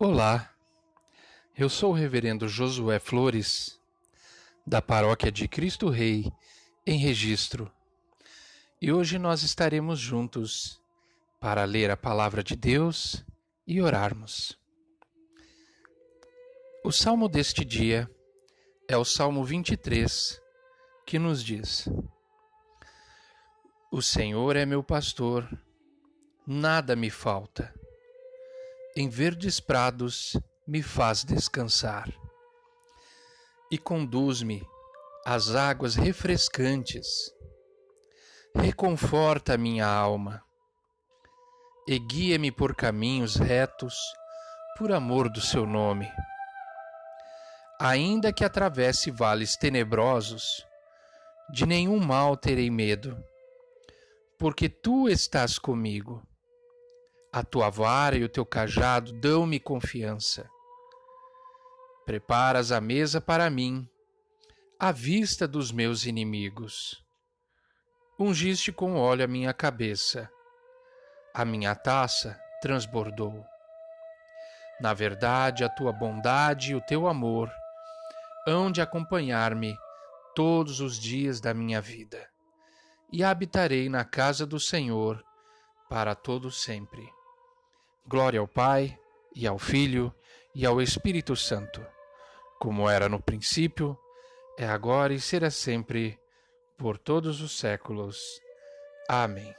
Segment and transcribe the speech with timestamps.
[0.00, 0.54] Olá,
[1.56, 3.80] eu sou o Reverendo Josué Flores,
[4.64, 6.32] da Paróquia de Cristo Rei,
[6.86, 7.68] em Registro,
[8.80, 10.80] e hoje nós estaremos juntos
[11.40, 13.24] para ler a Palavra de Deus
[13.66, 14.56] e orarmos.
[16.84, 18.08] O salmo deste dia
[18.86, 20.40] é o Salmo 23,
[21.04, 21.88] que nos diz:
[23.90, 25.50] O Senhor é meu pastor,
[26.46, 27.76] nada me falta
[28.98, 32.12] em verdes prados me faz descansar
[33.70, 34.66] e conduz-me
[35.24, 37.06] às águas refrescantes.
[38.52, 40.42] Reconforta a minha alma
[41.86, 43.94] e guia-me por caminhos retos
[44.76, 46.10] por amor do seu nome.
[47.80, 50.66] Ainda que atravesse vales tenebrosos,
[51.52, 53.16] de nenhum mal terei medo,
[54.36, 56.20] porque tu estás comigo
[57.38, 60.50] a tua vara e o teu cajado dão-me confiança.
[62.04, 63.88] Preparas a mesa para mim,
[64.76, 67.00] à vista dos meus inimigos.
[68.18, 70.28] Ungiste com óleo a minha cabeça,
[71.32, 73.44] a minha taça transbordou.
[74.80, 77.48] Na verdade, a tua bondade e o teu amor
[78.48, 79.76] hão de acompanhar-me
[80.34, 82.28] todos os dias da minha vida,
[83.12, 85.24] e habitarei na casa do Senhor
[85.88, 87.16] para todo sempre.
[88.08, 88.98] Glória ao Pai,
[89.34, 90.14] e ao Filho,
[90.54, 91.86] e ao Espírito Santo,
[92.58, 93.98] como era no princípio,
[94.58, 96.18] é agora e será sempre,
[96.78, 98.18] por todos os séculos.
[99.06, 99.54] Amém.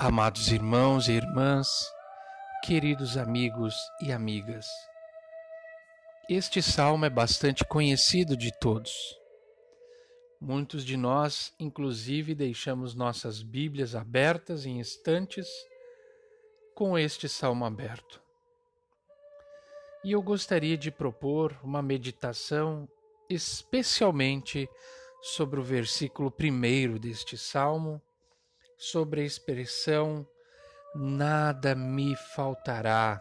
[0.00, 1.68] Amados irmãos e irmãs,
[2.64, 4.66] queridos amigos e amigas,
[6.30, 8.90] este salmo é bastante conhecido de todos.
[10.40, 15.46] Muitos de nós, inclusive, deixamos nossas Bíblias abertas em estantes
[16.78, 18.22] com este salmo aberto.
[20.04, 22.88] E eu gostaria de propor uma meditação
[23.28, 24.70] especialmente
[25.20, 28.00] sobre o versículo primeiro deste salmo,
[28.76, 30.24] sobre a expressão
[30.94, 33.20] nada me faltará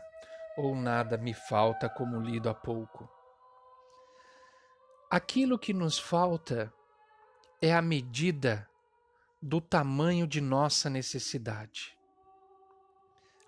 [0.56, 3.09] ou nada me falta, como lido há pouco.
[5.09, 6.72] Aquilo que nos falta
[7.59, 8.69] é a medida
[9.41, 11.97] do tamanho de nossa necessidade.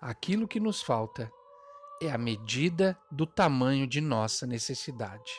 [0.00, 1.30] Aquilo que nos falta
[2.00, 5.30] é a medida do tamanho de nossa necessidade.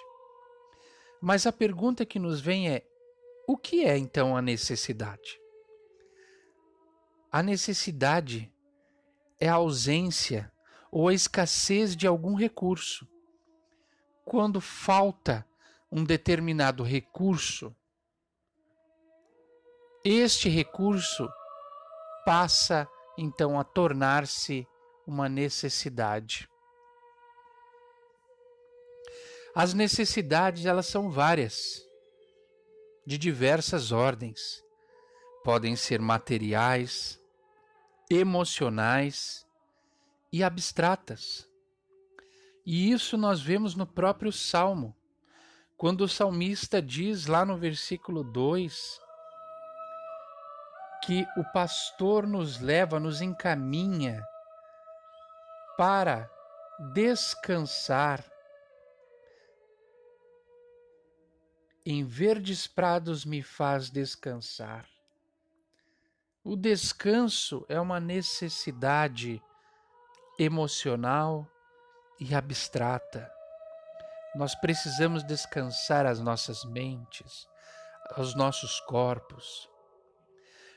[1.20, 2.86] Mas a pergunta que nos vem é:
[3.48, 5.40] o que é então a necessidade?
[7.32, 8.54] A necessidade
[9.40, 10.52] é a ausência
[10.92, 13.08] ou a escassez de algum recurso.
[14.24, 15.48] Quando falta
[15.92, 17.76] um determinado recurso,
[20.04, 21.28] este recurso
[22.26, 24.68] passa a então a tornar-se
[25.06, 26.50] uma necessidade.
[29.54, 31.86] As necessidades elas são várias,
[33.06, 34.64] de diversas ordens.
[35.44, 37.20] Podem ser materiais,
[38.10, 39.46] emocionais
[40.32, 41.50] e abstratas.
[42.66, 44.96] E isso nós vemos no próprio Salmo,
[45.76, 49.02] quando o salmista diz lá no versículo 2
[51.04, 54.24] que o pastor nos leva, nos encaminha
[55.78, 56.30] para
[56.94, 58.24] descansar
[61.86, 64.88] em verdes prados me faz descansar.
[66.44, 69.42] O descanso é uma necessidade
[70.38, 71.48] emocional
[72.20, 73.32] e abstrata.
[74.36, 77.48] Nós precisamos descansar as nossas mentes,
[78.18, 79.70] os nossos corpos.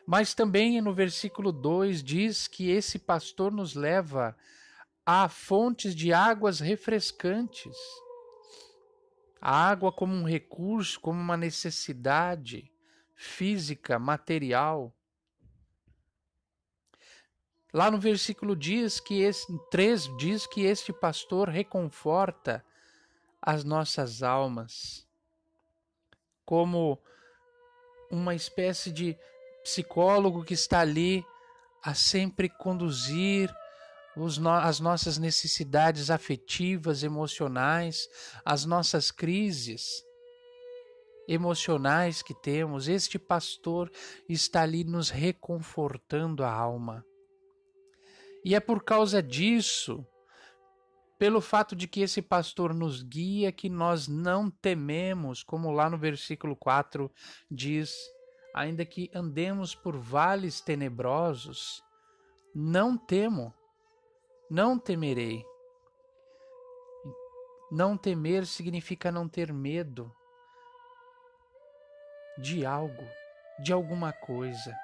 [0.07, 4.37] Mas também no versículo 2 diz que esse pastor nos leva
[5.05, 7.77] a fontes de águas refrescantes.
[9.41, 12.71] A água como um recurso, como uma necessidade
[13.15, 14.95] física, material.
[17.73, 22.65] Lá no versículo diz que esse 3 diz que este pastor reconforta
[23.41, 25.07] as nossas almas
[26.45, 26.99] como
[28.11, 29.19] uma espécie de
[29.65, 31.25] psicólogo que está ali
[31.83, 33.53] a sempre conduzir
[34.17, 38.09] no, as nossas necessidades afetivas, emocionais,
[38.45, 40.05] as nossas crises
[41.27, 42.87] emocionais que temos.
[42.87, 43.91] Este pastor
[44.29, 47.05] está ali nos reconfortando a alma.
[48.45, 50.07] E é por causa disso,
[51.19, 55.97] pelo fato de que esse pastor nos guia, que nós não tememos, como lá no
[55.97, 57.11] versículo 4
[57.51, 57.95] diz
[58.55, 61.83] ainda que andemos por vales tenebrosos,
[62.55, 63.53] não temo,
[64.49, 65.45] Não temerei.
[67.73, 70.15] Não temer significa não ter medo
[72.39, 73.05] de algo,
[73.63, 74.77] de alguma coisa.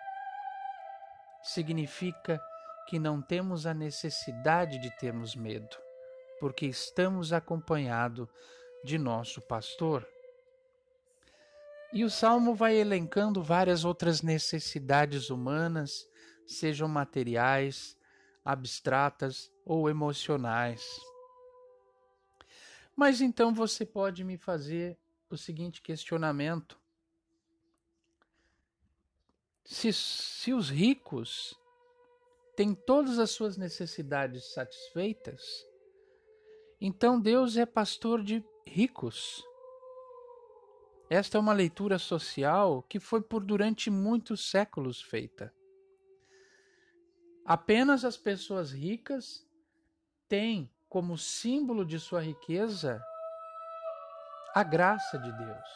[1.43, 2.41] Significa
[2.89, 5.77] que não temos a necessidade de termos medo,
[6.41, 8.29] porque estamos acompanhados
[8.83, 10.05] de nosso pastor.
[11.93, 16.09] E o salmo vai elencando várias outras necessidades humanas,
[16.47, 17.97] sejam materiais,
[18.45, 21.01] abstratas ou emocionais.
[22.95, 24.97] Mas então você pode me fazer
[25.29, 26.79] o seguinte questionamento:
[29.65, 31.59] se, se os ricos
[32.55, 35.67] têm todas as suas necessidades satisfeitas,
[36.81, 39.43] então Deus é pastor de ricos.
[41.11, 45.53] Esta é uma leitura social que foi por durante muitos séculos feita.
[47.45, 49.45] Apenas as pessoas ricas
[50.29, 53.03] têm como símbolo de sua riqueza
[54.55, 55.69] a graça de Deus.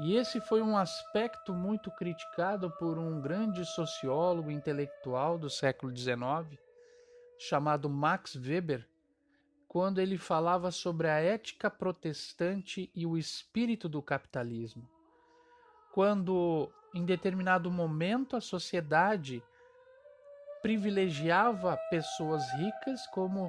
[0.00, 6.58] E esse foi um aspecto muito criticado por um grande sociólogo intelectual do século XIX,
[7.38, 8.88] chamado Max Weber,
[9.70, 14.82] quando ele falava sobre a ética protestante e o espírito do capitalismo.
[15.92, 19.40] Quando, em determinado momento, a sociedade
[20.60, 23.48] privilegiava pessoas ricas como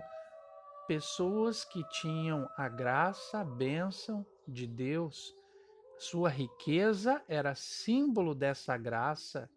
[0.87, 5.35] pessoas que tinham a graça, a bênção de Deus.
[5.97, 9.49] Sua riqueza era símbolo dessa graça,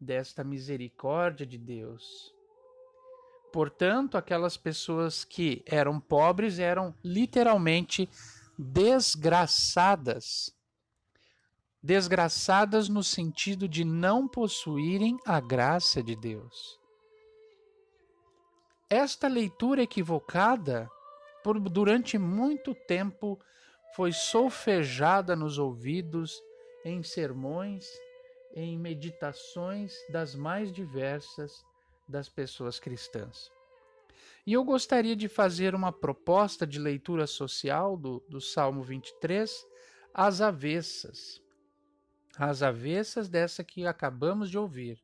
[0.00, 2.35] desta misericórdia de Deus.
[3.56, 8.06] Portanto, aquelas pessoas que eram pobres eram literalmente
[8.58, 10.54] desgraçadas.
[11.82, 16.78] Desgraçadas no sentido de não possuírem a graça de Deus.
[18.90, 20.86] Esta leitura equivocada,
[21.42, 23.40] por durante muito tempo,
[23.94, 26.42] foi solfejada nos ouvidos
[26.84, 27.88] em sermões,
[28.54, 31.64] em meditações das mais diversas
[32.08, 33.50] das pessoas cristãs.
[34.46, 39.66] E eu gostaria de fazer uma proposta de leitura social do, do Salmo 23
[40.14, 41.42] às avessas.
[42.38, 45.02] Às avessas dessa que acabamos de ouvir.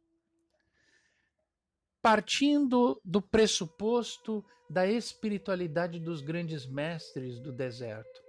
[2.01, 8.23] Partindo do pressuposto da espiritualidade dos grandes mestres do deserto.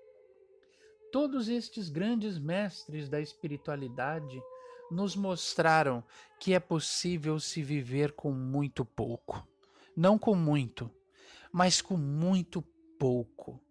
[1.11, 4.41] Todos estes grandes mestres da espiritualidade
[4.91, 6.03] nos mostraram
[6.39, 9.47] que é possível se viver com muito pouco.
[9.95, 10.91] Não com muito,
[11.51, 12.61] mas com muito
[12.99, 13.61] pouco.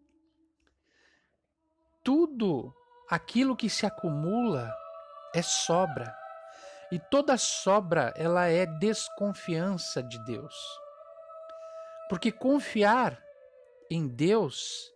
[2.02, 2.74] Tudo
[3.08, 4.72] aquilo que se acumula
[5.34, 6.14] é sobra.
[6.90, 10.54] E toda sobra, ela é desconfiança de Deus.
[12.08, 13.22] Porque confiar
[13.90, 14.92] em Deus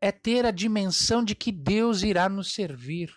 [0.00, 3.14] é ter a dimensão de que Deus irá nos servir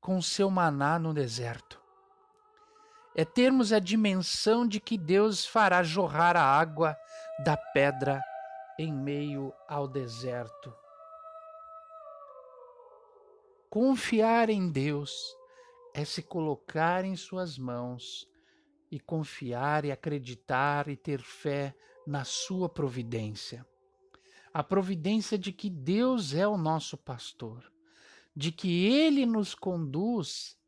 [0.00, 1.80] com o seu maná no deserto.
[3.14, 6.96] É termos a dimensão de que Deus fará jorrar a água
[7.44, 8.20] da pedra
[8.78, 10.74] em meio ao deserto.
[13.70, 15.12] Confiar em Deus
[15.94, 18.26] é se colocar em Suas mãos
[18.90, 21.74] e confiar e acreditar e ter fé
[22.06, 23.64] na Sua providência
[24.52, 27.72] a providência de que Deus é o nosso pastor,
[28.34, 30.58] de que Ele nos conduz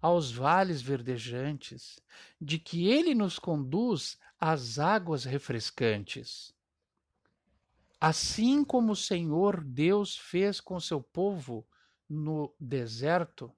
[0.00, 2.00] aos vales verdejantes,
[2.40, 6.54] de que Ele nos conduz às águas refrescantes.
[8.00, 11.66] Assim como o Senhor Deus fez com seu povo
[12.08, 13.52] no deserto,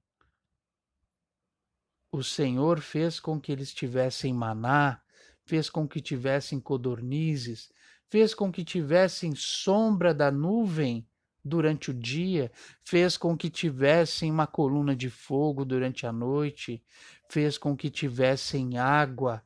[2.11, 5.01] o Senhor fez com que eles tivessem maná,
[5.45, 7.71] fez com que tivessem codornizes,
[8.11, 11.07] fez com que tivessem sombra da nuvem
[11.43, 12.51] durante o dia,
[12.83, 16.83] fez com que tivessem uma coluna de fogo durante a noite,
[17.29, 19.43] fez com que tivessem água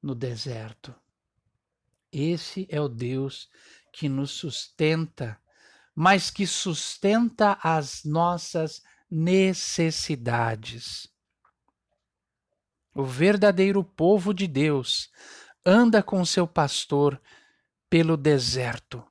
[0.00, 0.94] no deserto.
[2.10, 3.50] Esse é o Deus
[3.92, 5.38] que nos sustenta,
[5.94, 11.10] mas que sustenta as nossas necessidades.
[12.94, 15.10] O verdadeiro povo de Deus
[15.64, 17.20] anda com seu pastor
[17.92, 19.04] pelo deserto,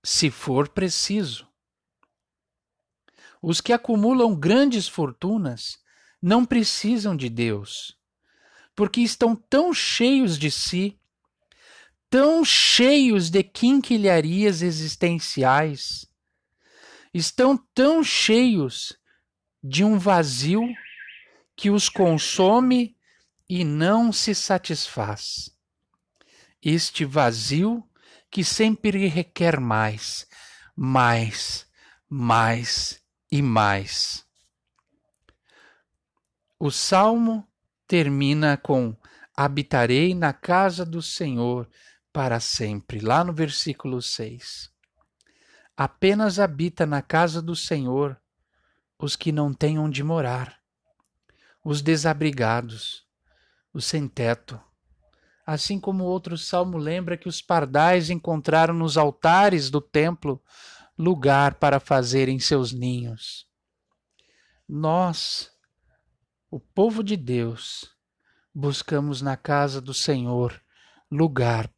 [0.00, 1.44] se for preciso.
[3.42, 5.80] Os que acumulam grandes fortunas
[6.22, 7.98] não precisam de Deus,
[8.76, 10.96] porque estão tão cheios de si,
[12.08, 16.06] tão cheios de quinquilharias existenciais,
[17.12, 18.96] estão tão cheios
[19.60, 20.62] de um vazio
[21.56, 22.96] que os consome
[23.48, 25.50] e não se satisfaz.
[26.62, 27.84] Este vazio
[28.32, 30.26] que sempre requer mais,
[30.74, 31.66] mais,
[32.08, 32.98] mais
[33.30, 34.26] e mais.
[36.58, 37.46] O salmo
[37.86, 38.96] termina com
[39.36, 41.68] habitarei na casa do Senhor
[42.10, 44.72] para sempre, lá no versículo 6.
[45.76, 48.18] Apenas habita na casa do Senhor
[48.98, 50.58] os que não têm onde morar,
[51.62, 53.06] os desabrigados,
[53.74, 54.58] os sem teto.
[55.52, 60.42] Assim como outro salmo lembra que os pardais encontraram nos altares do templo
[60.96, 63.46] lugar para fazerem seus ninhos.
[64.66, 65.50] Nós,
[66.50, 67.94] o povo de Deus,
[68.54, 70.58] buscamos na casa do Senhor
[71.10, 71.70] lugar,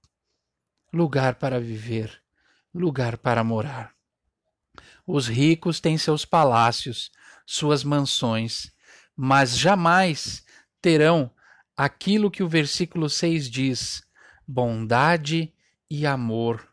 [0.92, 2.22] lugar para viver,
[2.72, 3.92] lugar para morar.
[5.04, 7.10] Os ricos têm seus palácios,
[7.44, 8.72] suas mansões,
[9.16, 10.46] mas jamais
[10.80, 11.28] terão
[11.76, 14.02] aquilo que o versículo 6 diz:
[14.46, 15.52] bondade
[15.90, 16.68] e amor,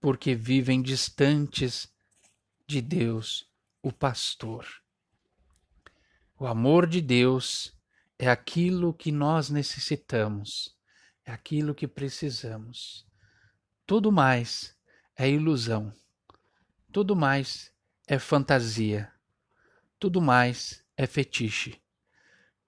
[0.00, 1.92] porque vivem distantes
[2.66, 3.48] de Deus,
[3.82, 4.66] o pastor.
[6.38, 7.72] O amor de Deus
[8.18, 10.76] é aquilo que nós necessitamos,
[11.24, 13.06] é aquilo que precisamos.
[13.86, 14.76] Tudo mais
[15.16, 15.92] é ilusão,
[16.92, 17.72] tudo mais
[18.06, 19.12] é fantasia,
[19.98, 21.81] tudo mais é fetiche.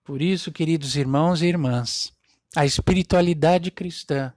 [0.04, 2.12] Por isso, queridos irmãos e irmãs,
[2.54, 4.34] a espiritualidade cristã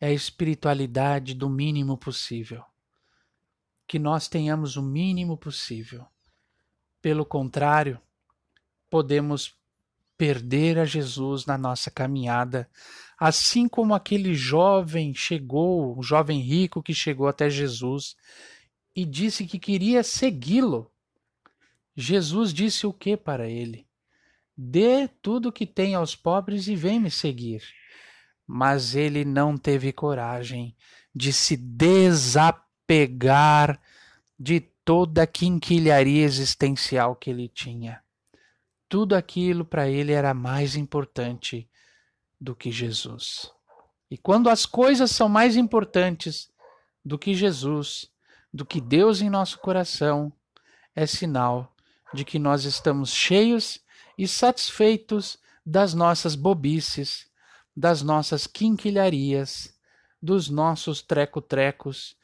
[0.00, 2.62] é a espiritualidade do mínimo possível.
[3.84, 6.06] Que nós tenhamos o mínimo possível.
[7.00, 8.00] Pelo contrário,
[8.88, 9.56] podemos
[10.16, 12.70] perder a Jesus na nossa caminhada,
[13.18, 18.14] assim como aquele jovem chegou, o jovem rico que chegou até Jesus
[18.94, 20.92] e disse que queria segui-lo.
[21.96, 23.84] Jesus disse o que para ele?
[24.56, 27.62] Dê tudo que tem aos pobres e vem me seguir.
[28.46, 30.76] Mas ele não teve coragem
[31.14, 32.60] de se desapegar
[34.38, 38.02] de toda a quinquilharia existencial que ele tinha
[38.92, 41.66] tudo aquilo para ele era mais importante
[42.38, 43.50] do que Jesus.
[44.10, 46.52] E quando as coisas são mais importantes
[47.02, 48.10] do que Jesus,
[48.52, 50.30] do que Deus em nosso coração,
[50.94, 51.74] é sinal
[52.12, 53.81] de que nós estamos cheios
[54.16, 57.26] e satisfeitos das nossas bobices,
[57.76, 59.76] das nossas quinquilharias,
[60.20, 62.16] dos nossos treco-trecos,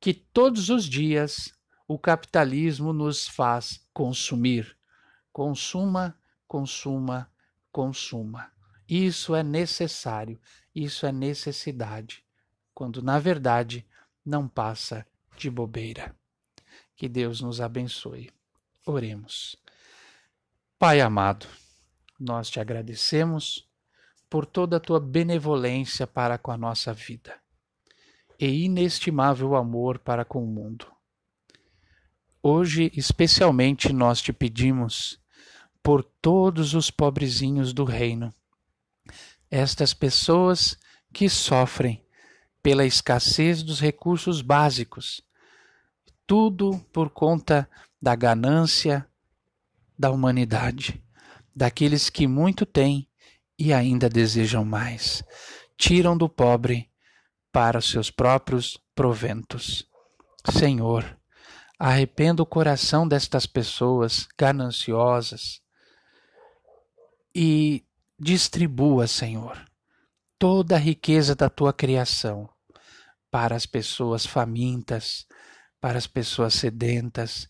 [0.00, 1.52] que todos os dias
[1.86, 4.76] o capitalismo nos faz consumir.
[5.32, 7.30] Consuma, consuma,
[7.72, 8.52] consuma.
[8.88, 10.40] Isso é necessário,
[10.74, 12.24] isso é necessidade,
[12.74, 13.86] quando na verdade
[14.24, 16.14] não passa de bobeira.
[16.96, 18.30] Que Deus nos abençoe.
[18.84, 19.56] Oremos.
[20.80, 21.44] Pai amado,
[22.20, 23.68] nós te agradecemos
[24.30, 27.34] por toda a tua benevolência para com a nossa vida
[28.38, 30.86] e inestimável amor para com o mundo.
[32.40, 35.20] Hoje, especialmente, nós te pedimos
[35.82, 38.32] por todos os pobrezinhos do reino.
[39.50, 40.78] Estas pessoas
[41.12, 42.06] que sofrem
[42.62, 45.22] pela escassez dos recursos básicos,
[46.24, 47.68] tudo por conta
[48.00, 49.04] da ganância
[49.98, 51.02] da humanidade,
[51.54, 53.08] daqueles que muito têm
[53.58, 55.22] e ainda desejam mais,
[55.76, 56.88] tiram do pobre
[57.50, 59.88] para os seus próprios proventos.
[60.50, 61.18] Senhor,
[61.78, 65.60] arrependa o coração destas pessoas gananciosas,
[67.34, 67.84] e
[68.18, 69.64] distribua, Senhor,
[70.38, 72.48] toda a riqueza da tua criação
[73.30, 75.24] para as pessoas famintas,
[75.80, 77.48] para as pessoas sedentas,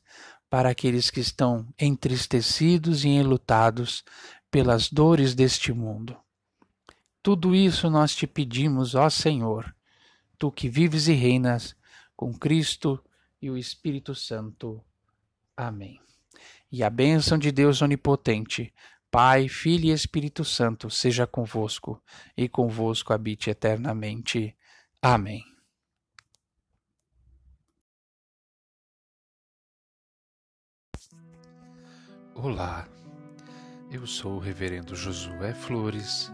[0.51, 4.05] para aqueles que estão entristecidos e enlutados
[4.51, 6.17] pelas dores deste mundo.
[7.23, 9.75] Tudo isso nós te pedimos, ó Senhor,
[10.39, 11.77] tu que vives e reinas
[12.17, 13.03] com Cristo
[13.41, 14.83] e o Espírito Santo.
[15.57, 16.01] Amém.
[16.71, 18.73] E a bênção de Deus Onipotente,
[19.11, 22.03] Pai, Filho e Espírito Santo, seja convosco
[22.37, 24.57] e convosco habite eternamente.
[25.01, 25.43] Amém.
[32.41, 32.87] Olá,
[33.91, 36.33] eu sou o Reverendo Josué Flores,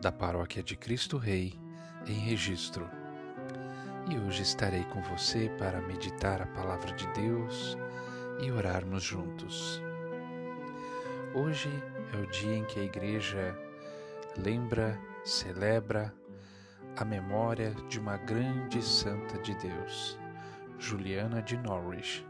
[0.00, 1.58] da Paróquia de Cristo Rei,
[2.06, 2.88] em Registro,
[4.08, 7.76] e hoje estarei com você para meditar a Palavra de Deus
[8.40, 9.82] e orarmos juntos.
[11.34, 11.70] Hoje
[12.14, 13.58] é o dia em que a Igreja
[14.36, 16.14] lembra, celebra
[16.96, 20.16] a memória de uma grande santa de Deus,
[20.78, 22.24] Juliana de Norwich.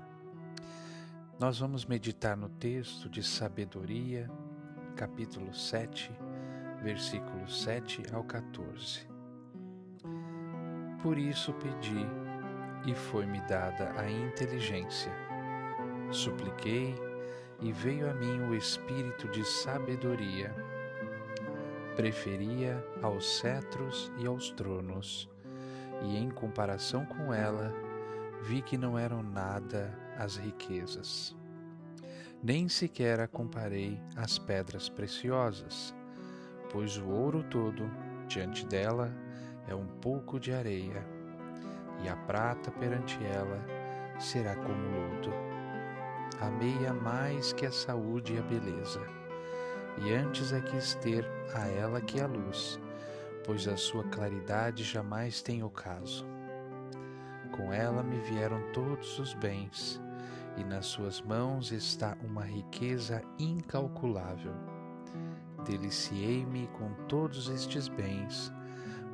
[1.39, 4.31] Nós vamos meditar no texto de Sabedoria,
[4.97, 6.11] capítulo 7,
[6.83, 9.07] versículos 7 ao 14.
[11.03, 12.07] Por isso pedi,
[12.87, 15.13] e foi-me dada a inteligência.
[16.11, 16.95] Supliquei,
[17.61, 20.55] e veio a mim o espírito de sabedoria.
[21.97, 25.29] Preferia aos cetros e aos tronos,
[26.03, 27.75] e em comparação com ela,
[28.43, 31.37] vi que não eram nada as riquezas.
[32.43, 35.95] Nem sequer a comparei às pedras preciosas,
[36.71, 37.91] pois o ouro todo,
[38.29, 39.13] diante dela,
[39.69, 41.05] é um pouco de areia,
[42.05, 43.59] e a prata perante ela
[44.19, 45.33] será como lodo.
[46.41, 49.01] Amei-a mais que a saúde e a beleza,
[50.05, 52.79] e antes a quis ter a ela que a luz,
[53.45, 56.27] pois a sua claridade jamais tem ocaso.
[57.53, 60.01] Com ela me vieram todos os bens,
[60.57, 64.53] e nas suas mãos está uma riqueza incalculável.
[65.65, 68.53] Deliciei-me com todos estes bens,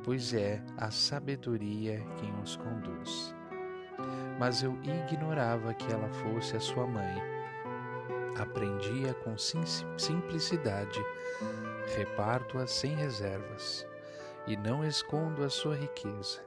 [0.03, 3.35] pois é a sabedoria quem os conduz.
[4.39, 7.21] Mas eu ignorava que ela fosse a sua mãe.
[8.37, 10.99] Aprendia com simplicidade,
[11.95, 13.87] reparto-a sem reservas,
[14.47, 16.41] e não escondo a sua riqueza,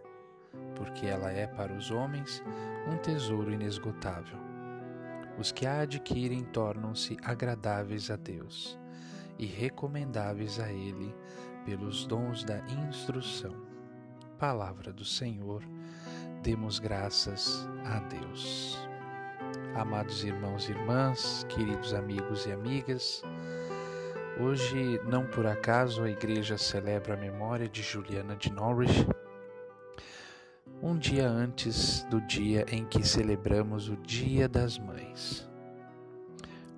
[0.75, 2.43] porque ela é para os homens
[2.87, 4.46] um tesouro inesgotável.
[5.39, 8.79] Os que a adquirem tornam-se agradáveis a Deus
[9.39, 11.15] e recomendáveis a Ele
[11.65, 13.55] pelos dons da instrução.
[14.39, 15.63] Palavra do Senhor,
[16.43, 18.79] demos graças a Deus.
[19.75, 23.23] Amados irmãos e irmãs, queridos amigos e amigas,
[24.41, 29.07] hoje, não por acaso, a igreja celebra a memória de Juliana de Norwich,
[30.83, 35.49] um dia antes do dia em que celebramos o Dia das Mães.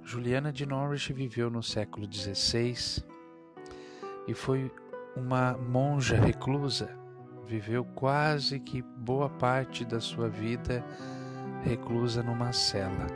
[0.04, 3.04] Juliana de Norwich viveu no século XVI
[4.26, 4.70] e foi
[5.16, 6.96] uma monja reclusa.
[7.46, 10.84] Viveu quase que boa parte da sua vida
[11.64, 13.06] reclusa numa cela.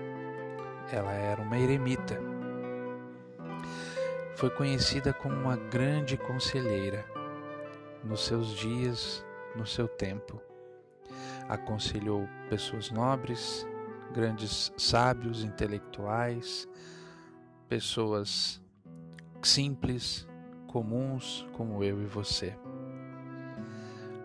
[0.90, 2.18] Ela era uma eremita.
[4.36, 7.04] Foi conhecida como uma grande conselheira
[8.02, 10.51] nos seus dias, no seu tempo.
[11.48, 13.66] Aconselhou pessoas nobres,
[14.12, 16.68] grandes sábios, intelectuais,
[17.68, 18.62] pessoas
[19.42, 20.28] simples,
[20.66, 22.56] comuns como eu e você.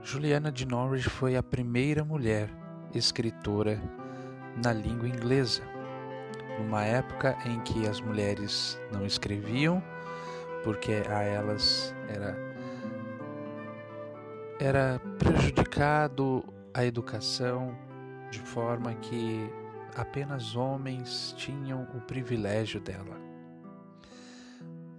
[0.02, 2.50] Juliana de Norwich foi a primeira mulher
[2.94, 3.82] escritora
[4.64, 5.62] na língua inglesa,
[6.58, 9.84] numa época em que as mulheres não escreviam,
[10.64, 12.36] porque a elas era
[14.60, 16.44] era prejudicado
[16.78, 17.76] a educação
[18.30, 19.52] de forma que
[19.96, 23.18] apenas homens tinham o privilégio dela.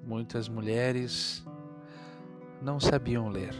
[0.04, 1.46] Muitas mulheres
[2.60, 3.54] não sabiam ler,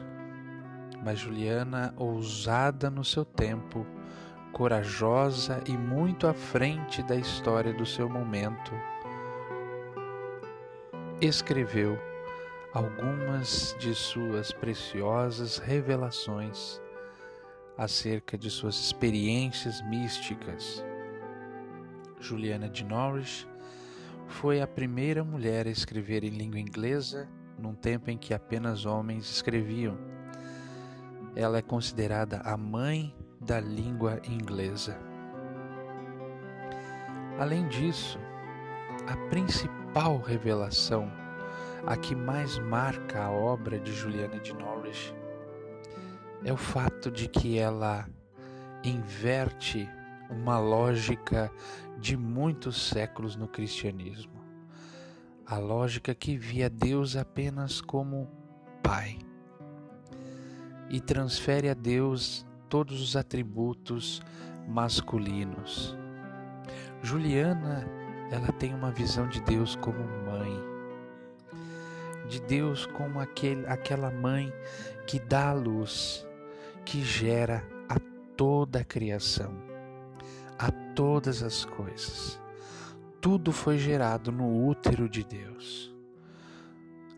[1.05, 3.87] mas Juliana, ousada no seu tempo,
[4.53, 8.73] corajosa e muito à frente da história do seu momento,
[11.21, 11.97] escreveu
[12.75, 16.81] algumas de suas preciosas revelações
[17.79, 20.85] acerca de suas experiências místicas.
[22.21, 23.47] Juliana de Norwich
[24.27, 29.31] foi a primeira mulher a escrever em língua inglesa num tempo em que apenas homens
[29.31, 29.97] escreviam.
[31.37, 34.99] Ela é considerada a mãe da língua inglesa.
[37.39, 38.19] Além disso,
[39.07, 41.11] a principal revelação,
[41.87, 45.15] a que mais marca a obra de Juliana de Norwich,
[46.45, 48.09] é o fato de que ela
[48.85, 49.89] inverte
[50.31, 51.51] uma lógica
[51.99, 54.39] de muitos séculos no cristianismo.
[55.47, 58.29] A lógica que via Deus apenas como
[58.83, 59.19] Pai
[60.91, 64.23] e transfere a Deus todos os atributos
[64.69, 65.97] masculinos.
[67.03, 67.87] Juliana,
[68.31, 70.53] ela tem uma visão de Deus como mãe,
[72.29, 74.53] de Deus como aquele, aquela mãe
[75.07, 76.28] que dá a luz,
[76.89, 78.01] que gera a
[78.35, 79.55] toda a criação
[80.59, 82.41] a todas as coisas.
[83.21, 85.95] Tudo foi gerado no útero de Deus.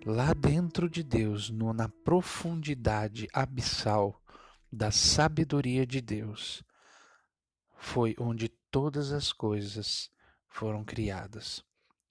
[0.05, 4.21] Lá dentro de Deus, no, na profundidade abissal
[4.73, 6.65] da sabedoria de Deus,
[7.79, 10.11] foi onde todas as coisas
[10.49, 11.65] foram criadas,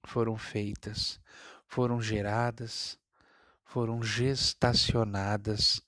[0.06, 1.20] foram feitas,
[1.68, 2.98] foram geradas,
[3.66, 5.82] foram gestacionadas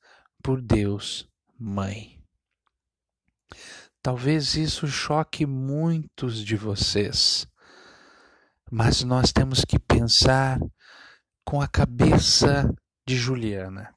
[0.44, 1.31] por Deus,
[1.63, 2.19] Mãe.
[4.02, 7.45] Talvez isso choque muitos de vocês,
[8.71, 10.60] mas nós temos que pensar
[11.45, 12.67] com a cabeça
[13.08, 13.93] de Juliana.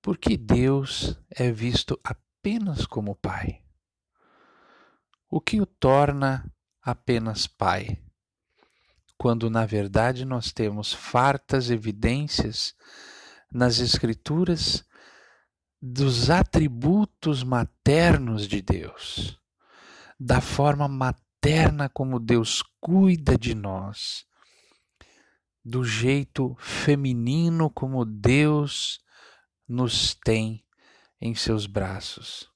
[0.00, 3.64] Porque Deus é visto apenas como Pai.
[5.28, 6.48] O que o torna
[6.80, 8.00] apenas Pai?
[9.18, 12.76] Quando na verdade nós temos fartas evidências
[13.52, 14.84] nas Escrituras
[15.84, 19.36] dos atributos maternos de Deus,
[20.18, 24.24] da forma materna como Deus cuida de nós,
[25.64, 29.00] do jeito feminino como Deus
[29.66, 30.64] nos tem
[31.20, 32.48] em seus braços.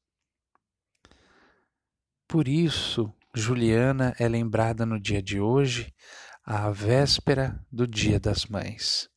[2.28, 5.92] Por isso, Juliana é lembrada no dia de hoje,
[6.44, 9.08] à véspera do Dia das Mães.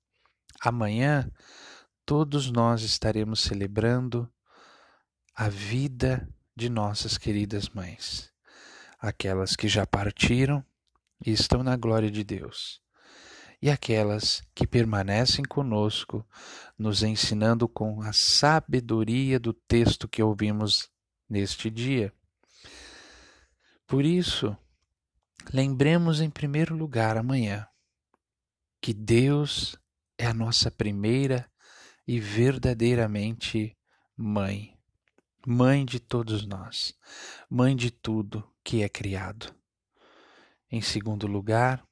[0.62, 1.32] Amanhã
[2.10, 4.28] todos nós estaremos celebrando
[5.36, 8.34] a vida de nossas queridas mães,
[9.00, 10.66] aquelas que já partiram
[11.24, 12.82] e estão na glória de Deus,
[13.62, 16.28] e aquelas que permanecem conosco,
[16.76, 20.90] nos ensinando com a sabedoria do texto que ouvimos
[21.30, 22.12] neste dia.
[23.86, 24.58] Por isso,
[25.54, 27.68] lembremos em primeiro lugar amanhã
[28.82, 29.76] que Deus
[30.18, 31.48] é a nossa primeira
[32.10, 33.78] e verdadeiramente
[34.18, 34.76] mãe,
[35.46, 36.98] mãe de todos nós,
[37.48, 39.54] mãe de tudo que é criado.
[40.72, 41.88] Em segundo lugar,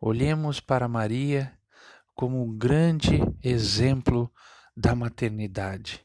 [0.00, 1.56] olhemos para Maria
[2.12, 4.28] como um grande exemplo
[4.76, 6.04] da maternidade,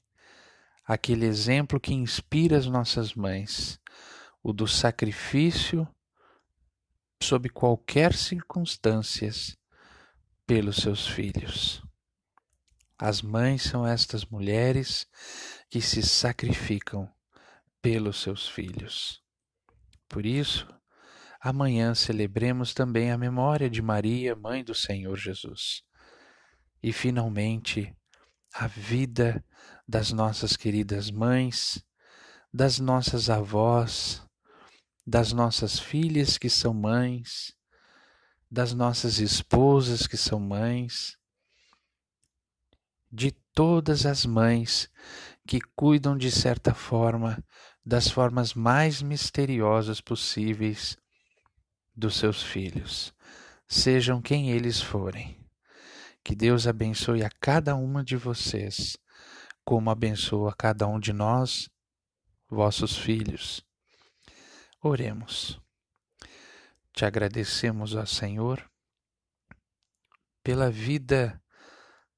[0.85, 3.81] aquele exemplo que inspira as nossas mães,
[4.43, 5.87] o do sacrifício
[7.23, 9.57] sob qualquer circunstâncias
[10.45, 11.84] pelos seus filhos.
[12.97, 15.05] As mães são estas mulheres
[15.69, 17.11] que se sacrificam
[17.81, 19.21] pelos seus filhos.
[20.07, 20.65] Por isso,
[21.41, 25.83] amanhã celebremos também a memória de Maria, mãe do Senhor Jesus.
[26.81, 27.93] E, finalmente,
[28.53, 29.43] a vida
[29.85, 31.83] das nossas queridas mães,
[32.53, 34.25] das nossas avós,
[35.05, 37.53] das nossas filhas que são mães,
[38.49, 41.17] das nossas esposas que são mães,
[43.15, 44.89] de todas as mães
[45.47, 47.41] que cuidam de certa forma
[47.83, 50.97] das formas mais misteriosas possíveis
[51.95, 53.13] dos seus filhos,
[53.67, 55.39] sejam quem eles forem.
[56.23, 58.97] Que Deus abençoe a cada uma de vocês,
[59.63, 61.69] como abençoa cada um de nós,
[62.49, 63.63] vossos filhos.
[64.81, 65.61] Oremos.
[66.91, 68.69] Te agradecemos, ó Senhor,
[70.43, 71.41] pela vida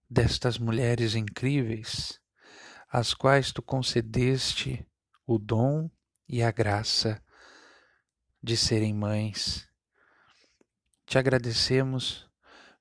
[0.09, 2.19] destas mulheres incríveis,
[2.89, 4.87] às quais tu concedeste
[5.25, 5.89] o dom
[6.27, 7.21] e a graça
[8.41, 9.67] de serem mães.
[11.05, 12.29] Te agradecemos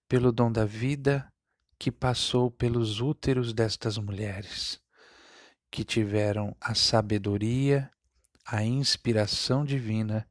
[0.08, 1.32] pelo dom da vida
[1.78, 4.80] que passou pelos úteros destas mulheres,
[5.70, 7.90] que tiveram a sabedoria,
[8.44, 10.28] a inspiração divina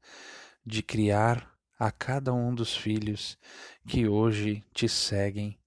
[0.66, 3.38] de criar a cada um dos filhos
[3.86, 5.60] que hoje te seguem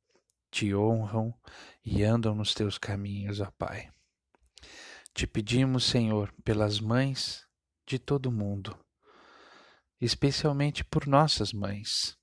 [0.50, 1.34] te honram
[1.84, 3.90] e andam nos teus caminhos, ó Pai.
[5.14, 7.46] Te pedimos, Senhor, pelas mães
[7.86, 8.78] de todo mundo,
[10.00, 12.16] especialmente por nossas mães,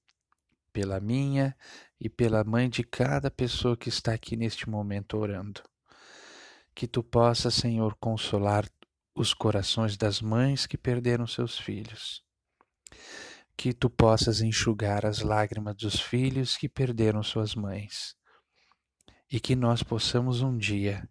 [0.71, 1.55] pela minha
[1.99, 5.61] e pela mãe de cada pessoa que está aqui neste momento orando.
[6.73, 8.69] Que tu possas, Senhor, consolar
[9.15, 12.24] os corações das mães que perderam seus filhos.
[13.57, 18.15] Que tu possas enxugar as lágrimas dos filhos que perderam suas mães
[19.31, 21.09] e que nós possamos um dia,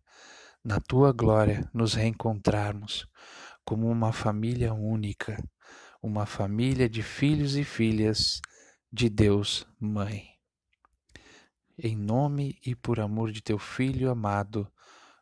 [0.63, 3.07] na tua glória, nos reencontrarmos
[3.65, 5.43] como uma família única,
[6.03, 8.41] uma família de filhos e filhas
[8.93, 10.29] de Deus Mãe.
[11.77, 14.71] Em nome e por amor de teu Filho amado,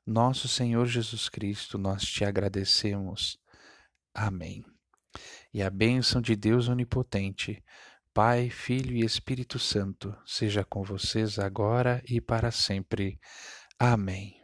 [0.06, 3.38] nosso Senhor Jesus Cristo, nós te agradecemos.
[4.12, 4.71] Amém.
[5.54, 7.62] E a bênção de Deus Onipotente,
[8.14, 13.20] Pai, Filho e Espírito Santo, seja com vocês agora e para sempre.
[13.78, 14.42] Amém.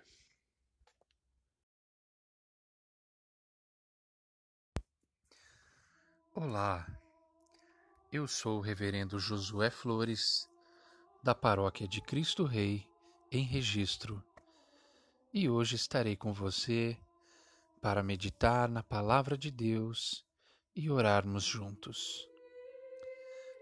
[6.35, 6.87] Olá,
[8.12, 10.47] eu sou o Reverendo Josué Flores,
[11.23, 12.87] da Paróquia de Cristo Rei,
[13.33, 14.23] em Registro,
[15.33, 16.99] e hoje estarei com você
[17.81, 20.28] para meditar na Palavra de Deus
[20.81, 22.31] e orarmos juntos.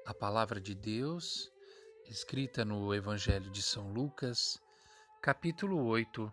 [0.05, 1.50] A palavra de Deus,
[2.11, 4.61] escrita no Evangelho de São Lucas,
[5.22, 6.31] capítulo 8,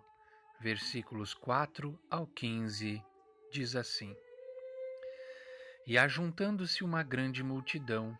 [0.60, 3.02] versículos 4 ao 15,
[3.50, 4.14] diz assim:
[5.88, 8.14] E ajuntando-se uma grande multidão,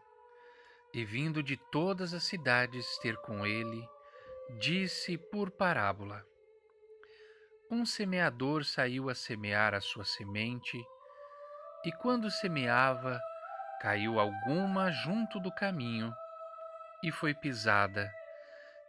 [0.94, 3.86] e vindo de todas as cidades ter com ele,
[4.58, 6.26] disse por parábola:
[7.70, 10.82] Um semeador saiu a semear a sua semente,
[11.86, 13.22] e quando semeava,
[13.82, 16.14] caiu alguma junto do caminho,
[17.04, 18.10] e foi pisada,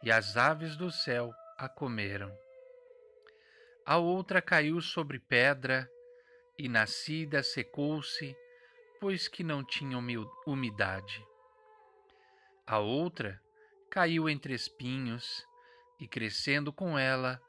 [0.02, 2.33] e as aves do céu a comeram.
[3.85, 5.90] A outra caiu sobre pedra,
[6.57, 8.37] e nascida secou-se,
[9.00, 9.98] pois que não tinha
[10.46, 11.20] umidade.
[12.64, 13.40] A outra
[13.90, 15.44] caiu entre espinhos,
[15.98, 17.40] e crescendo com ela,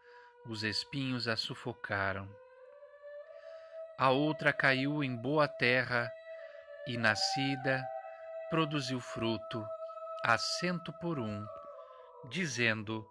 [0.48, 2.28] os espinhos a sufocaram.
[3.98, 6.12] A outra caiu em boa terra,
[6.86, 7.82] e nascida,
[8.50, 9.66] produziu fruto,
[10.24, 11.46] a cento por um.
[12.30, 13.08] Dizendo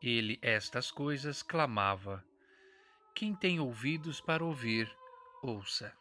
[0.00, 2.24] ele estas coisas, clamava:
[3.14, 4.88] Quem tem ouvidos para ouvir,
[5.42, 5.92] ouça.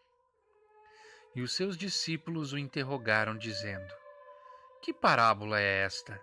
[1.33, 3.93] E os seus discípulos o interrogaram, dizendo:
[4.81, 6.21] Que parábola é esta?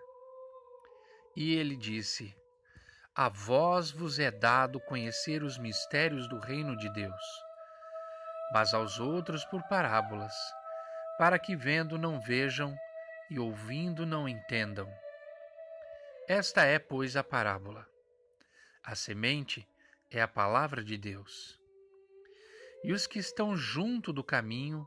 [1.34, 2.32] E ele disse:
[3.14, 7.43] A vós vos é dado conhecer os mistérios do reino de Deus,
[8.54, 10.32] mas aos outros por parábolas,
[11.18, 12.72] para que vendo não vejam
[13.28, 14.88] e ouvindo não entendam.
[16.28, 17.84] Esta é, pois, a parábola.
[18.84, 19.66] A semente
[20.08, 21.60] é a palavra de Deus.
[22.84, 24.86] E os que estão junto do caminho,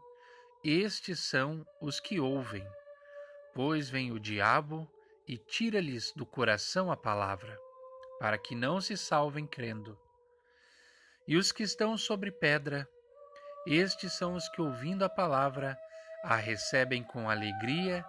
[0.63, 2.65] estes são os que ouvem,
[3.53, 4.89] pois vem o diabo
[5.27, 7.59] e tira-lhes do coração a palavra,
[8.17, 9.99] para que não se salvem crendo.
[11.27, 12.87] E os que estão sobre pedra,
[13.67, 15.77] estes são os que, ouvindo a palavra,
[16.23, 18.05] a recebem com alegria,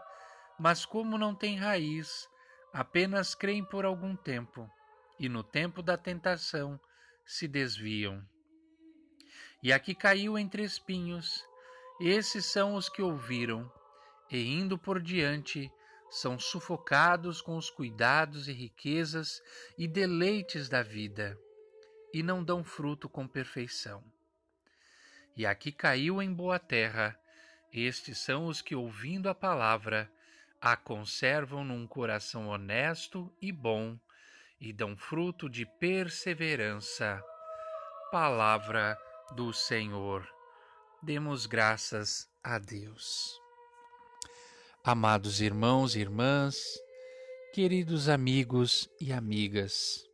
[0.59, 2.29] mas como não têm raiz,
[2.73, 4.71] apenas creem por algum tempo,
[5.19, 6.79] e no tempo da tentação
[7.27, 8.25] se desviam.
[9.61, 11.45] E aqui caiu entre espinhos,
[12.01, 13.71] esses são os que ouviram,
[14.31, 15.71] e indo por diante,
[16.09, 19.43] são sufocados com os cuidados e riquezas
[19.77, 21.37] e deleites da vida,
[22.15, 24.05] e não dão fruto com perfeição.
[25.39, 27.17] E aqui caiu em boa terra,
[27.73, 30.11] estes são os que, ouvindo a palavra,
[30.61, 33.97] a conservam num coração honesto e bom,
[34.61, 37.23] e dão fruto de perseverança.
[38.11, 38.99] Palavra
[39.37, 40.29] do Senhor.
[41.01, 43.41] Demos graças a Deus.
[44.83, 46.57] Amados irmãos e irmãs,
[47.55, 50.05] queridos amigos e amigas,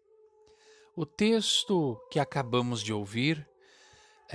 [0.94, 3.48] o texto que acabamos de ouvir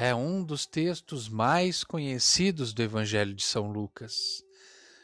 [0.01, 4.41] é um dos textos mais conhecidos do Evangelho de São Lucas,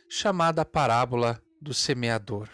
[0.08, 2.48] chamada parábola do semeador.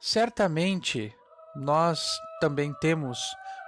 [0.00, 1.12] Certamente
[1.56, 3.18] nós também temos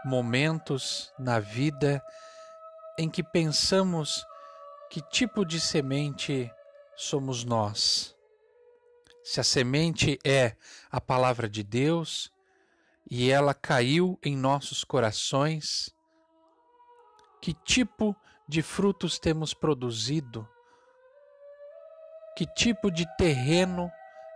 [0.05, 2.01] momentos na vida
[2.97, 4.25] em que pensamos
[4.88, 6.49] que tipo de semente
[6.95, 8.14] somos nós.
[9.25, 10.55] Se a semente é
[10.88, 12.31] a palavra de Deus
[13.11, 15.93] e ela caiu em nossos corações,
[17.45, 18.17] que tipo
[18.49, 20.49] de frutos temos produzido?
[22.35, 23.93] Que tipo de terreno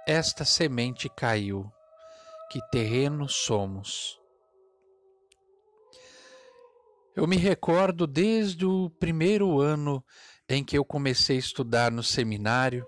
[0.07, 1.73] esta semente caiu?
[2.51, 4.21] Que terreno somos?
[7.17, 10.05] Eu me recordo desde o primeiro ano
[10.47, 12.87] em que eu comecei a estudar no seminário,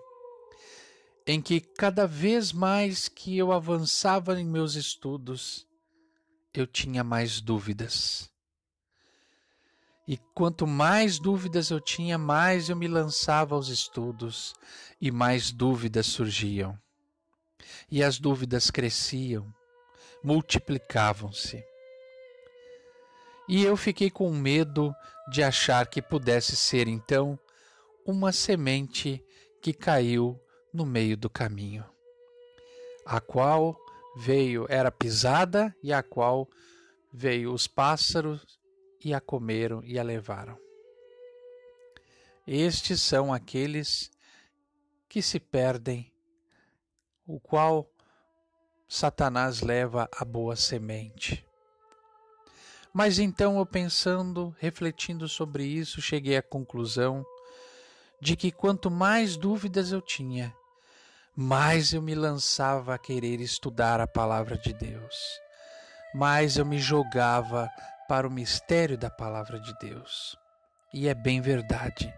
[1.27, 5.67] em que cada vez mais que eu avançava em meus estudos,
[6.53, 8.31] eu tinha mais dúvidas.
[10.11, 14.57] E quanto mais dúvidas eu tinha, mais eu me lançava aos estudos
[15.01, 16.77] e mais dúvidas surgiam.
[17.88, 19.46] E as dúvidas cresciam,
[20.20, 21.64] multiplicavam-se.
[23.49, 24.92] E eu fiquei com medo
[25.31, 27.38] de achar que pudesse ser então
[28.05, 29.25] uma semente
[29.62, 30.37] que caiu
[30.75, 31.85] no meio do caminho,
[33.07, 33.79] a qual
[34.16, 36.49] veio, era pisada e a qual
[37.12, 38.60] veio os pássaros
[39.03, 40.59] e a comeram e a levaram.
[42.47, 44.11] Estes são aqueles
[45.09, 46.13] que se perdem,
[47.27, 47.89] o qual
[48.89, 51.47] Satanás leva a boa semente.
[52.93, 57.25] Mas então eu pensando, refletindo sobre isso, cheguei à conclusão
[58.21, 60.55] de que quanto mais dúvidas eu tinha,
[61.37, 65.17] mais eu me lançava a querer estudar a palavra de Deus,
[66.13, 67.71] mais eu me jogava
[68.11, 70.37] para o mistério da palavra de Deus.
[70.92, 72.12] E é bem verdade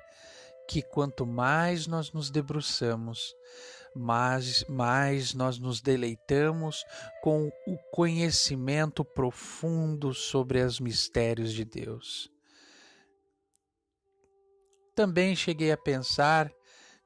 [0.66, 3.35] que quanto mais nós nos debruçamos,
[3.94, 6.83] mais, mais nós nos deleitamos
[7.22, 12.31] com o conhecimento profundo sobre os mistérios de Deus.
[14.96, 16.50] Também cheguei a pensar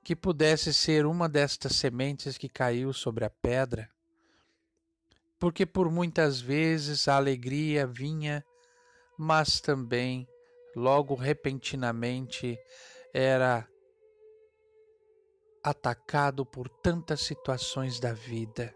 [0.04, 3.90] que pudesse ser uma destas sementes que caiu sobre a pedra,
[5.40, 8.44] porque por muitas vezes a alegria vinha,
[9.18, 10.28] mas também,
[10.74, 12.58] logo repentinamente,
[13.12, 13.66] era
[15.62, 18.74] atacado por tantas situações da vida.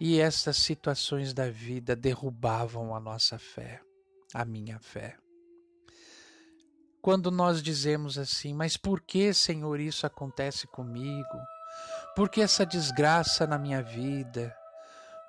[0.00, 3.80] E essas situações da vida derrubavam a nossa fé,
[4.32, 5.16] a minha fé.
[7.02, 11.38] Quando nós dizemos assim, mas por que, Senhor, isso acontece comigo?
[12.14, 14.54] Por que essa desgraça na minha vida?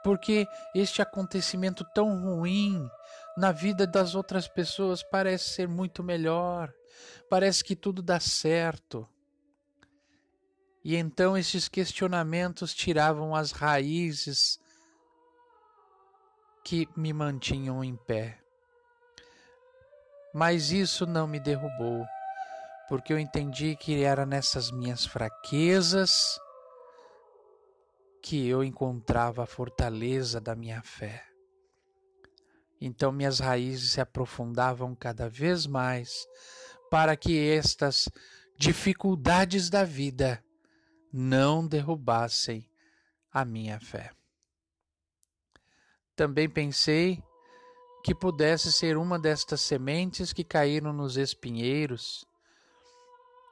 [0.03, 2.89] Por que este acontecimento tão ruim
[3.39, 6.73] na vida das outras pessoas parece ser muito melhor?
[7.29, 9.07] Parece que tudo dá certo.
[10.83, 14.59] E então esses questionamentos tiravam as raízes
[16.65, 18.37] que me mantinham em pé.
[20.33, 22.05] Mas isso não me derrubou,
[22.89, 26.37] porque eu entendi que era nessas minhas fraquezas
[28.21, 31.28] que eu encontrava a fortaleza da minha fé.
[32.79, 36.27] Então minhas raízes se aprofundavam cada vez mais
[36.89, 38.09] para que estas
[38.57, 40.43] dificuldades da vida
[41.11, 42.69] não derrubassem
[43.31, 44.11] a minha fé.
[46.15, 47.23] Também pensei
[48.03, 52.25] que pudesse ser uma destas sementes que caíram nos espinheiros,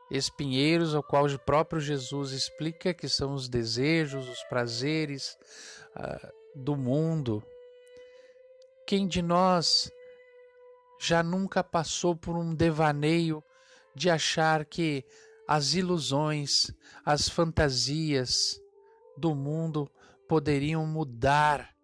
[0.09, 5.37] espinheiros ao qual o próprio Jesus explica que são os desejos, os prazeres
[5.95, 7.43] uh, do mundo.
[8.87, 9.91] Quem de nós
[10.97, 13.43] já nunca passou por um devaneio
[13.93, 15.03] de achar que
[15.45, 16.71] as ilusões,
[17.03, 18.57] as fantasias
[19.17, 19.91] do mundo
[20.25, 21.75] poderiam mudar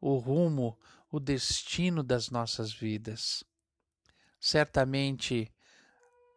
[0.00, 0.78] o rumo,
[1.12, 3.44] o destino das nossas vidas.
[4.40, 5.52] Certamente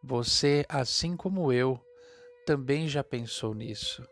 [0.02, 1.82] você, assim como eu,
[2.44, 4.06] também já pensou nisso.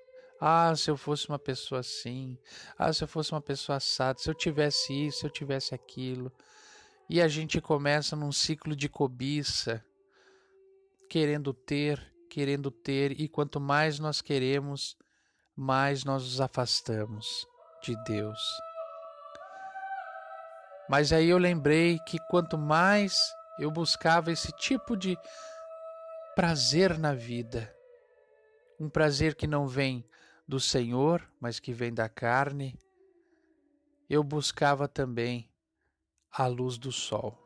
[0.45, 2.37] Ah, se eu fosse uma pessoa assim,
[2.77, 6.33] ah, se eu fosse uma pessoa assada, se eu tivesse isso, se eu tivesse aquilo.
[7.09, 9.85] E a gente começa num ciclo de cobiça,
[11.09, 14.97] querendo ter, querendo ter, e quanto mais nós queremos,
[15.55, 17.47] mais nós nos afastamos
[17.81, 18.41] de Deus.
[20.89, 23.17] Mas aí eu lembrei que quanto mais
[23.61, 25.17] eu buscava esse tipo de
[26.35, 27.73] prazer na vida,
[28.81, 30.05] um prazer que não vem
[30.53, 32.79] do Senhor, mas que vem da carne,
[34.07, 35.51] eu buscava também
[36.31, 37.39] a luz do sol.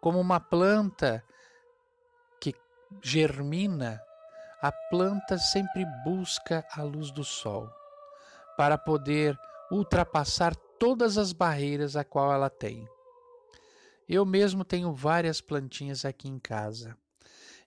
[0.00, 1.24] Como uma planta
[3.02, 4.00] germina,
[4.60, 7.68] a planta sempre busca a luz do sol
[8.56, 9.36] para poder
[9.68, 12.88] ultrapassar todas as barreiras a qual ela tem.
[14.08, 16.96] Eu mesmo tenho várias plantinhas aqui em casa.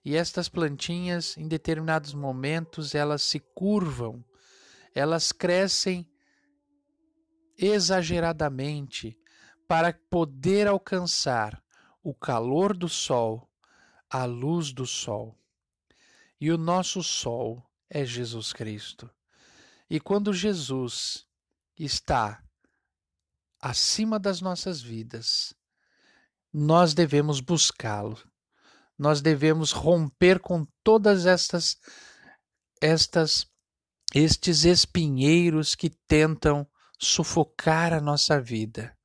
[0.06, 4.24] E estas plantinhas, em determinados momentos, elas se curvam,
[4.94, 6.08] elas crescem
[7.58, 9.18] exageradamente
[9.66, 11.60] para poder alcançar
[12.04, 13.50] o calor do sol
[14.08, 15.36] a luz do sol.
[16.40, 19.10] E o nosso sol é Jesus Cristo.
[19.90, 21.26] E quando Jesus
[21.76, 22.44] está
[23.60, 25.52] acima das nossas vidas,
[26.52, 28.16] nós devemos buscá-lo.
[28.98, 31.76] Nós devemos romper com todas estas
[32.80, 33.46] estas
[34.14, 36.66] estes espinheiros que tentam
[36.98, 38.96] sufocar a nossa vida.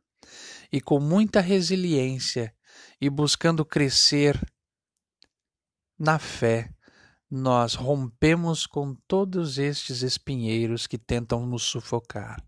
[0.71, 2.55] E com muita resiliência
[2.99, 4.39] e buscando crescer
[5.99, 6.73] na fé,
[7.29, 12.41] nós rompemos com todos estes espinheiros que tentam nos sufocar.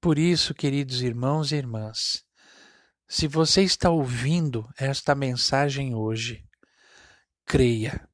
[0.00, 2.25] Por isso, queridos irmãos e irmãs,
[3.08, 6.44] se você está ouvindo esta mensagem hoje,
[7.44, 8.08] creia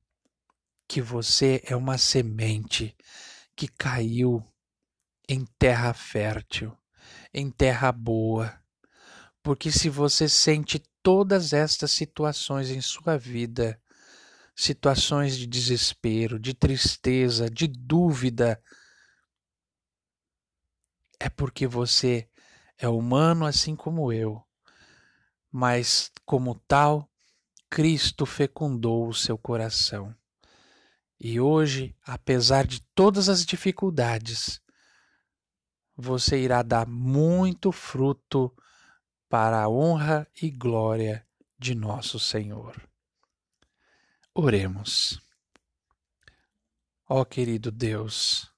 [0.87, 2.94] que você é uma semente
[3.57, 4.44] que caiu
[5.26, 6.76] em terra fértil,
[7.33, 8.61] em terra boa.
[9.42, 13.81] Porque se você sente todas estas situações em sua vida,
[14.55, 18.62] situações de desespero, de tristeza, de dúvida,
[21.19, 22.29] é porque você
[22.77, 24.44] é humano assim como eu,
[25.53, 27.07] mas como tal,
[27.69, 30.17] Cristo fecundou o seu coração.
[31.21, 34.61] E hoje, apesar de todas as dificuldades,
[35.94, 38.53] você irá dar muito fruto
[39.29, 41.27] para a honra e glória
[41.59, 42.77] de nosso Senhor.
[44.35, 45.21] Oremos.
[47.09, 48.50] Ó querido Deus,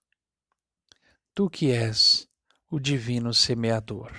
[1.34, 2.28] tu que és
[2.70, 4.12] o divino semeador,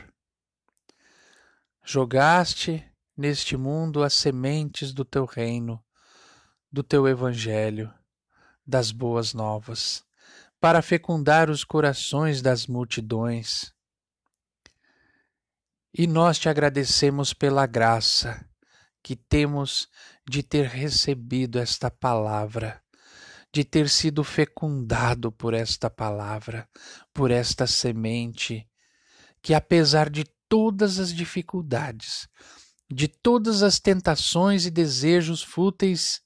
[1.86, 2.83] jogaste
[3.15, 5.81] neste mundo as sementes do teu reino,
[6.71, 7.93] do teu evangelho,
[8.65, 10.03] das boas novas,
[10.59, 13.71] para fecundar os corações das multidões.
[15.93, 18.43] E nós te agradecemos pela graça
[19.03, 19.88] que temos
[20.27, 22.81] de ter recebido esta palavra,
[23.53, 26.67] de ter sido fecundado por esta palavra,
[27.13, 28.67] por esta semente,
[29.41, 32.27] que apesar de todas as dificuldades,
[32.89, 36.21] de todas as tentações e desejos fúteis,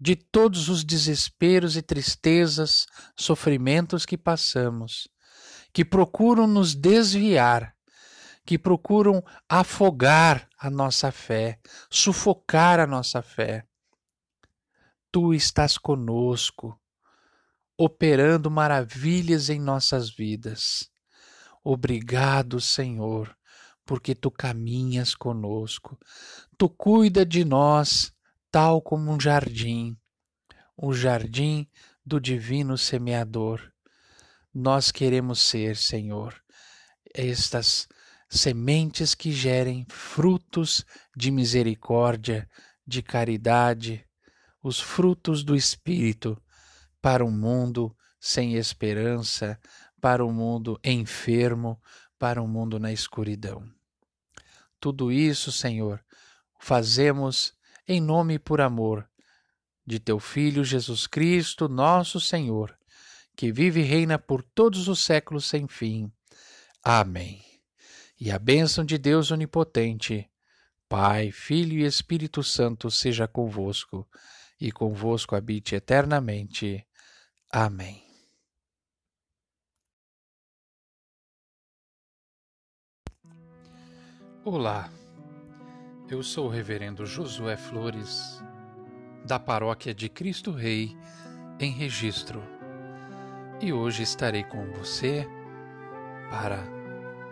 [0.00, 2.86] de todos os desesperos e tristezas,
[3.16, 5.08] sofrimentos que passamos,
[5.72, 7.74] que procuram nos desviar,
[8.44, 13.64] que procuram afogar a nossa fé, sufocar a nossa fé.
[15.12, 16.76] Tu estás conosco,
[17.76, 20.91] operando maravilhas em nossas vidas.
[21.64, 23.36] Obrigado, Senhor,
[23.84, 25.98] porque tu caminhas conosco.
[26.58, 28.12] Tu cuida de nós
[28.50, 29.96] tal como um jardim,
[30.76, 31.68] um jardim
[32.04, 33.72] do divino semeador.
[34.52, 36.34] Nós queremos ser, Senhor,
[37.14, 37.88] estas
[38.28, 40.84] sementes que gerem frutos
[41.16, 42.48] de misericórdia,
[42.86, 44.04] de caridade,
[44.62, 46.40] os frutos do Espírito
[47.00, 49.58] para um mundo sem esperança,
[50.02, 51.80] para um mundo enfermo,
[52.18, 53.62] para um mundo na escuridão.
[54.80, 56.04] Tudo isso, Senhor,
[56.58, 57.54] fazemos
[57.86, 59.08] em nome e por amor
[59.86, 62.76] de teu Filho Jesus Cristo, nosso Senhor,
[63.36, 66.10] que vive e reina por todos os séculos sem fim.
[66.82, 67.40] Amém.
[68.18, 70.28] E a bênção de Deus Onipotente,
[70.88, 74.08] Pai, Filho e Espírito Santo seja convosco,
[74.60, 76.84] e convosco habite eternamente.
[77.52, 78.11] Amém.
[84.44, 84.90] Olá,
[86.10, 88.42] eu sou o Reverendo Josué Flores,
[89.24, 90.96] da Paróquia de Cristo Rei,
[91.60, 92.42] em Registro,
[93.60, 95.24] e hoje estarei com você
[96.28, 96.58] para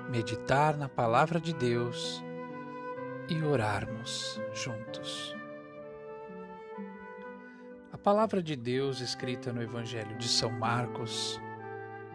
[0.08, 2.22] meditar na Palavra de Deus
[3.28, 5.34] e orarmos juntos.
[7.92, 11.40] A Palavra de Deus escrita no Evangelho de São Marcos,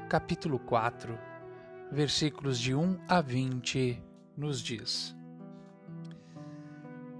[0.08, 1.20] capítulo 4,
[1.91, 5.16] versículos de 1 a 20 nos diz: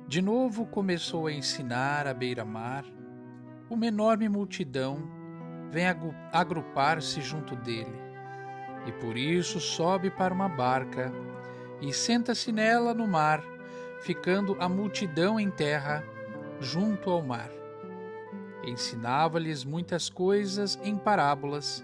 [0.08, 2.86] De novo começou a ensinar à beira-mar,
[3.70, 4.98] uma enorme multidão
[5.72, 5.86] vem
[6.32, 7.96] agrupar-se junto dele,
[8.86, 11.12] e por isso sobe para uma barca
[11.82, 13.44] e senta-se nela no mar,
[14.02, 16.04] ficando a multidão em terra,
[16.60, 17.50] junto ao mar.
[18.64, 21.84] Ensinava-lhes muitas coisas em parábolas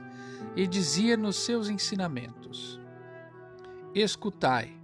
[0.56, 2.80] e dizia nos seus ensinamentos:
[3.94, 4.81] Escutai,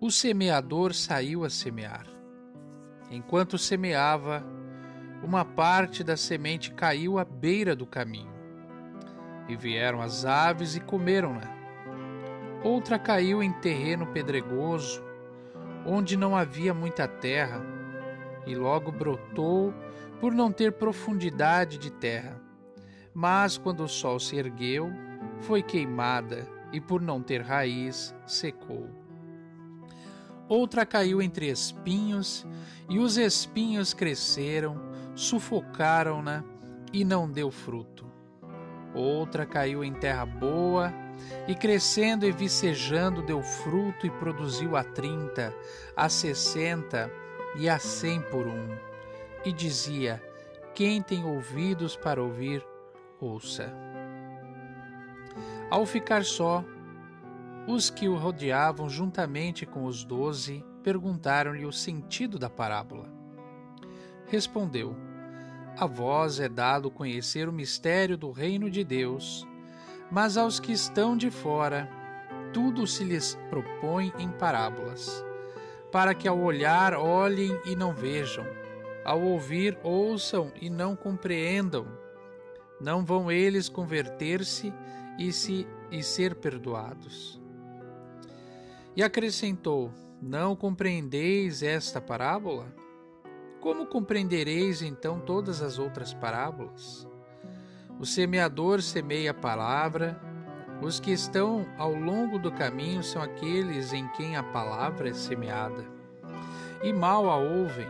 [0.00, 2.06] o semeador saiu a semear.
[3.10, 4.44] Enquanto semeava,
[5.24, 8.32] uma parte da semente caiu à beira do caminho.
[9.48, 11.52] E vieram as aves e comeram-na.
[12.62, 15.02] Outra caiu em terreno pedregoso,
[15.84, 17.60] onde não havia muita terra,
[18.46, 19.74] e logo brotou
[20.20, 22.40] por não ter profundidade de terra.
[23.12, 24.92] Mas quando o sol se ergueu,
[25.40, 28.97] foi queimada e por não ter raiz, secou
[30.48, 32.46] outra caiu entre espinhos,
[32.88, 34.80] e os espinhos cresceram,
[35.14, 36.42] sufocaram-na
[36.92, 38.06] e não deu fruto.
[38.94, 40.92] Outra caiu em terra boa,
[41.46, 45.54] e crescendo e vicejando deu fruto e produziu a trinta,
[45.96, 47.10] a sessenta
[47.56, 48.76] e a cem por um.
[49.44, 50.22] E dizia:
[50.74, 52.64] Quem tem ouvidos para ouvir,
[53.20, 53.72] ouça.
[55.70, 56.64] Ao ficar só,
[57.68, 63.12] os que o rodeavam juntamente com os doze perguntaram-lhe o sentido da parábola.
[64.26, 64.96] Respondeu:
[65.76, 69.46] A vós é dado conhecer o mistério do reino de Deus,
[70.10, 71.86] mas aos que estão de fora,
[72.54, 75.22] tudo se lhes propõe em parábolas,
[75.92, 78.46] para que ao olhar olhem e não vejam,
[79.04, 81.86] ao ouvir ouçam e não compreendam.
[82.80, 84.72] Não vão eles converter-se
[85.18, 87.37] e se e ser perdoados.
[88.98, 92.66] E acrescentou: Não compreendeis esta parábola?
[93.60, 97.06] Como compreendereis então todas as outras parábolas?
[98.00, 100.20] O semeador semeia a palavra,
[100.82, 105.84] os que estão ao longo do caminho são aqueles em quem a palavra é semeada.
[106.82, 107.86] E mal a ouvem.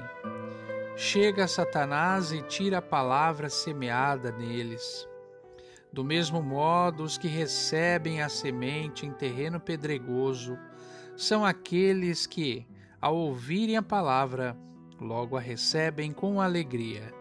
[0.95, 5.09] Chega Satanás e tira a palavra semeada neles.
[5.91, 10.59] Do mesmo modo, os que recebem a semente em terreno pedregoso
[11.19, 12.65] são aqueles que,
[13.01, 14.57] ao ouvirem a palavra,
[15.01, 17.13] logo a recebem com alegria,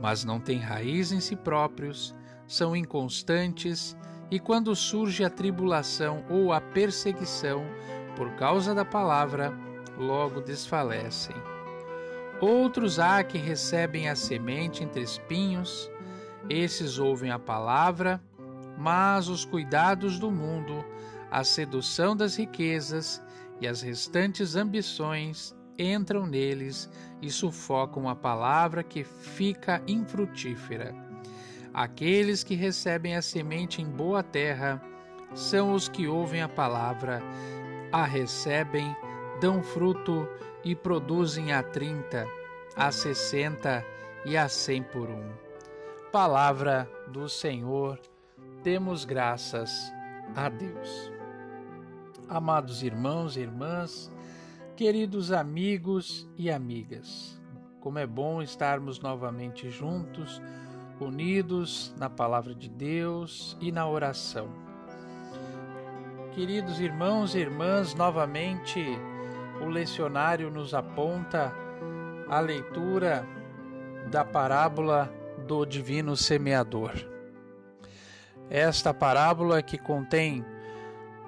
[0.00, 2.12] mas não têm raiz em si próprios,
[2.48, 3.96] são inconstantes
[4.28, 7.64] e quando surge a tribulação ou a perseguição
[8.16, 9.56] por causa da palavra,
[9.96, 11.36] logo desfalecem.
[12.40, 15.88] Outros há que recebem a semente entre espinhos,
[16.50, 18.20] esses ouvem a palavra,
[18.76, 20.84] mas os cuidados do mundo,
[21.30, 23.22] a sedução das riquezas
[23.60, 26.90] e as restantes ambições entram neles
[27.22, 30.94] e sufocam a palavra que fica infrutífera.
[31.72, 34.82] Aqueles que recebem a semente em boa terra
[35.34, 37.22] são os que ouvem a palavra,
[37.92, 38.96] a recebem,
[39.40, 40.28] dão fruto
[40.64, 42.26] e produzem a trinta,
[42.74, 43.84] a sessenta
[44.24, 45.30] e a cem por um.
[46.10, 48.00] Palavra do Senhor,
[48.62, 49.92] demos graças
[50.34, 51.17] a Deus.
[52.28, 54.12] Amados irmãos e irmãs,
[54.76, 57.40] queridos amigos e amigas,
[57.80, 60.42] como é bom estarmos novamente juntos,
[61.00, 64.46] unidos na palavra de Deus e na oração.
[66.34, 68.84] Queridos irmãos e irmãs, novamente
[69.62, 71.50] o lecionário nos aponta
[72.28, 73.26] a leitura
[74.10, 75.10] da parábola
[75.46, 76.92] do divino semeador.
[78.50, 80.44] Esta parábola que contém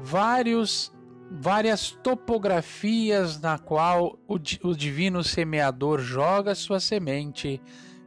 [0.03, 0.93] vários
[1.31, 7.63] várias topografias na qual o, o divino semeador joga sua semente,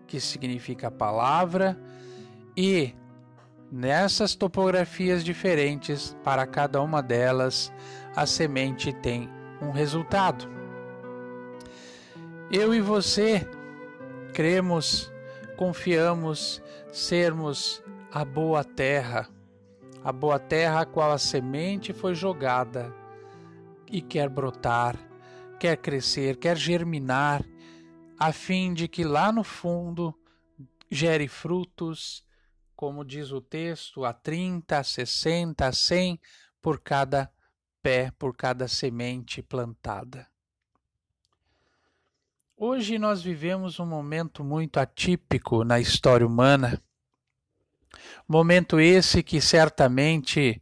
[0.06, 1.80] que significa palavra,
[2.56, 2.94] e
[3.72, 7.72] nessas topografias diferentes, para cada uma delas,
[8.14, 9.30] a semente tem
[9.62, 10.46] um resultado.
[12.52, 13.48] Eu e você
[14.34, 15.12] cremos,
[15.56, 17.82] confiamos sermos
[18.12, 19.33] a boa terra
[20.04, 22.94] a boa terra a qual a semente foi jogada
[23.88, 24.98] e quer brotar,
[25.58, 27.42] quer crescer, quer germinar,
[28.20, 30.14] a fim de que lá no fundo
[30.92, 32.24] gere frutos,
[32.76, 36.20] como diz o texto, a 30, a 60, a 100
[36.62, 37.32] por cada
[37.82, 40.28] pé, por cada semente plantada.
[42.58, 46.82] Hoje nós vivemos um momento muito atípico na história humana
[48.28, 50.62] Momento esse que certamente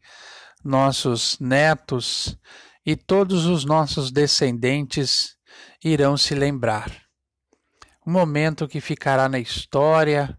[0.64, 2.38] nossos netos
[2.86, 5.36] e todos os nossos descendentes
[5.84, 6.92] irão se lembrar.
[8.06, 10.38] Um momento que ficará na história,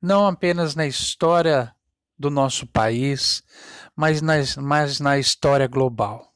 [0.00, 1.74] não apenas na história
[2.18, 3.42] do nosso país,
[3.96, 6.34] mas na, mas na história global.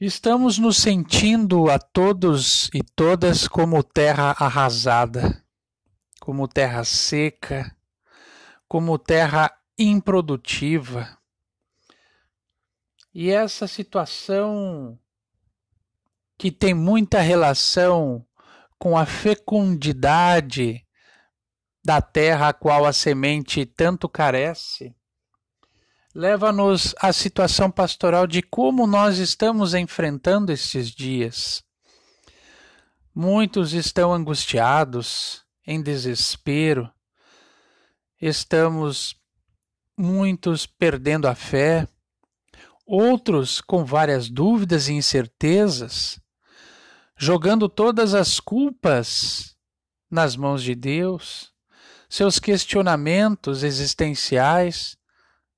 [0.00, 5.43] Estamos nos sentindo a todos e todas como terra arrasada
[6.24, 7.76] como terra seca,
[8.66, 11.18] como terra improdutiva.
[13.12, 14.98] E essa situação
[16.38, 18.26] que tem muita relação
[18.78, 20.86] com a fecundidade
[21.84, 24.96] da terra a qual a semente tanto carece,
[26.14, 31.62] leva-nos à situação pastoral de como nós estamos enfrentando estes dias.
[33.14, 36.92] Muitos estão angustiados, em desespero,
[38.20, 39.16] estamos
[39.96, 41.88] muitos perdendo a fé,
[42.86, 46.20] outros com várias dúvidas e incertezas,
[47.16, 49.56] jogando todas as culpas
[50.10, 51.52] nas mãos de Deus,
[52.08, 54.96] seus questionamentos existenciais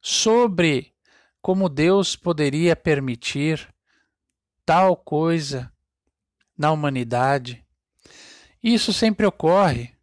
[0.00, 0.94] sobre
[1.42, 3.68] como Deus poderia permitir
[4.64, 5.72] tal coisa
[6.56, 7.64] na humanidade.
[8.62, 9.95] Isso sempre ocorre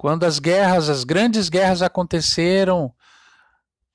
[0.00, 2.90] quando as guerras, as grandes guerras aconteceram,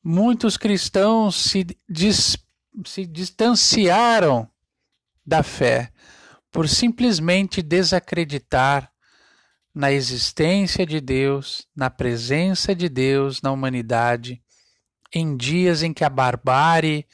[0.04, 2.38] muitos cristãos se, dis,
[2.86, 4.48] se distanciaram
[5.26, 5.92] da fé
[6.52, 8.92] por simplesmente desacreditar
[9.74, 14.44] na existência de Deus, na presença de Deus na humanidade,
[15.12, 17.08] em dias em que a barbárie,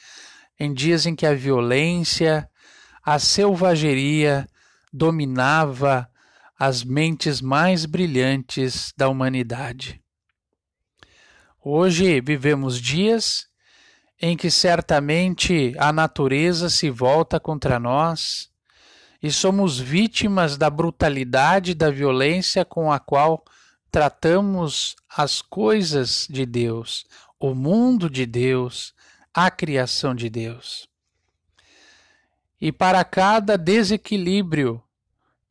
[0.60, 2.46] em dias em que a violência,
[3.02, 4.46] a selvageria
[4.92, 6.11] dominava
[6.64, 10.00] as mentes mais brilhantes da humanidade.
[11.60, 13.48] Hoje vivemos dias
[14.20, 18.48] em que certamente a natureza se volta contra nós
[19.20, 23.42] e somos vítimas da brutalidade da violência com a qual
[23.90, 27.04] tratamos as coisas de Deus,
[27.40, 28.94] o mundo de Deus,
[29.34, 30.86] a criação de Deus.
[32.60, 34.80] E para cada desequilíbrio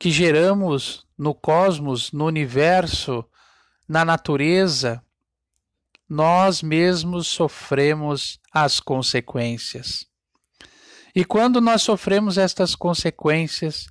[0.02, 3.24] que geramos no cosmos, no universo,
[3.88, 5.00] na natureza,
[6.08, 10.04] nós mesmos sofremos as consequências.
[11.14, 13.86] E quando nós sofremos estas consequências,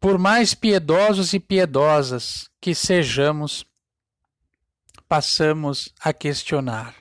[0.00, 3.64] por mais piedosos e piedosas que sejamos,
[5.08, 6.92] passamos a questionar.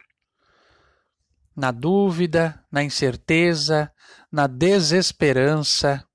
[1.55, 3.91] Na dúvida, na incerteza,
[4.32, 6.07] na desesperança,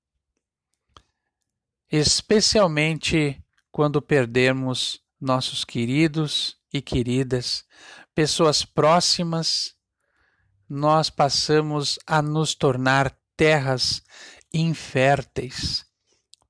[1.91, 7.65] especialmente quando perdemos nossos queridos e queridas,
[8.13, 9.75] pessoas próximas,
[10.67, 14.03] nós passamos a nos tornar terras
[14.53, 15.85] inférteis,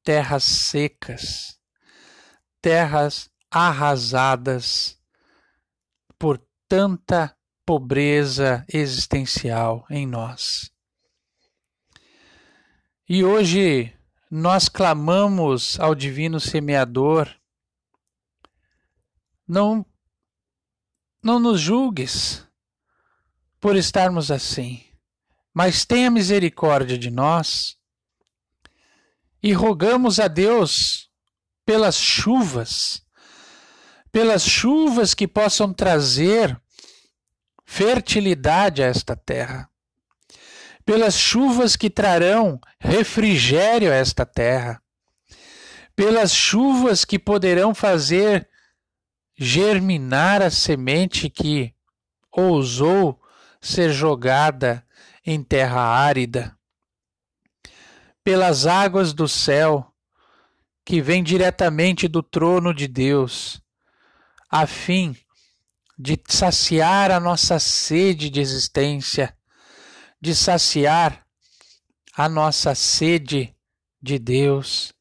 [0.03, 1.57] terras secas,
[2.61, 4.99] terras arrasadas
[6.17, 7.35] por tanta
[7.65, 10.71] pobreza existencial em nós.
[13.07, 13.93] E hoje
[14.29, 17.33] nós clamamos ao Divino Semeador:
[19.47, 19.85] não,
[21.23, 22.45] não nos julgues
[23.59, 24.83] por estarmos assim,
[25.53, 27.77] mas tenha misericórdia de nós
[29.41, 31.09] e rogamos a Deus
[31.65, 33.05] pelas chuvas,
[34.11, 36.59] pelas chuvas que possam trazer
[37.65, 39.68] fertilidade a esta terra,
[40.89, 44.81] pelas chuvas que trarão refrigério a esta terra,
[45.95, 48.49] pelas chuvas que poderão fazer
[49.37, 51.75] germinar a semente que
[52.31, 53.21] ousou
[53.61, 54.83] ser jogada
[55.23, 56.57] em terra árida,
[58.23, 59.93] pelas águas do céu
[60.83, 63.61] que vêm diretamente do trono de Deus,
[64.49, 65.15] a fim
[65.95, 69.37] de saciar a nossa sede de existência,
[70.21, 71.25] de saciar
[72.13, 73.55] a nossa sede
[74.01, 74.93] de Deus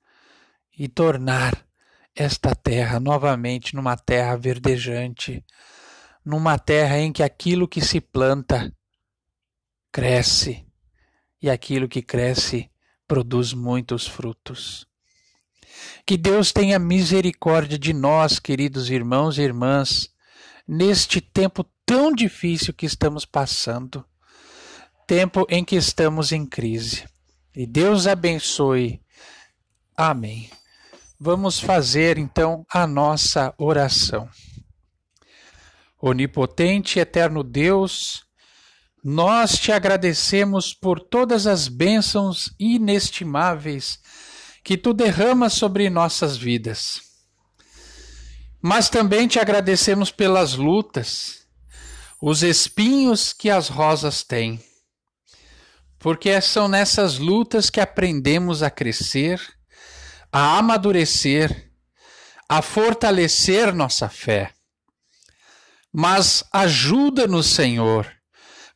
[0.79, 1.67] e tornar
[2.15, 5.45] esta terra novamente numa terra verdejante,
[6.25, 8.73] numa terra em que aquilo que se planta
[9.91, 10.67] cresce
[11.41, 12.71] e aquilo que cresce
[13.07, 14.87] produz muitos frutos.
[16.05, 20.11] Que Deus tenha misericórdia de nós, queridos irmãos e irmãs,
[20.67, 24.05] neste tempo tão difícil que estamos passando,
[25.09, 27.07] tempo em que estamos em crise.
[27.57, 29.01] E Deus abençoe.
[29.97, 30.51] Amém.
[31.19, 34.29] Vamos fazer então a nossa oração.
[35.99, 38.23] Onipotente eterno Deus,
[39.03, 43.99] nós te agradecemos por todas as bênçãos inestimáveis
[44.63, 47.01] que tu derramas sobre nossas vidas.
[48.61, 51.47] Mas também te agradecemos pelas lutas,
[52.21, 54.68] os espinhos que as rosas têm.
[55.99, 59.41] Porque são nessas lutas que aprendemos a crescer,
[60.33, 61.73] a amadurecer,
[62.49, 64.53] a fortalecer nossa fé.
[65.93, 68.11] Mas ajuda-nos, Senhor,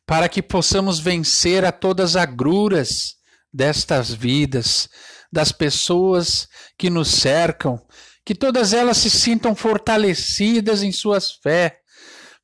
[0.05, 3.15] para que possamos vencer a todas as agruras
[3.51, 4.89] destas vidas,
[5.31, 6.47] das pessoas
[6.77, 7.81] que nos cercam,
[8.25, 11.79] que todas elas se sintam fortalecidas em suas fé,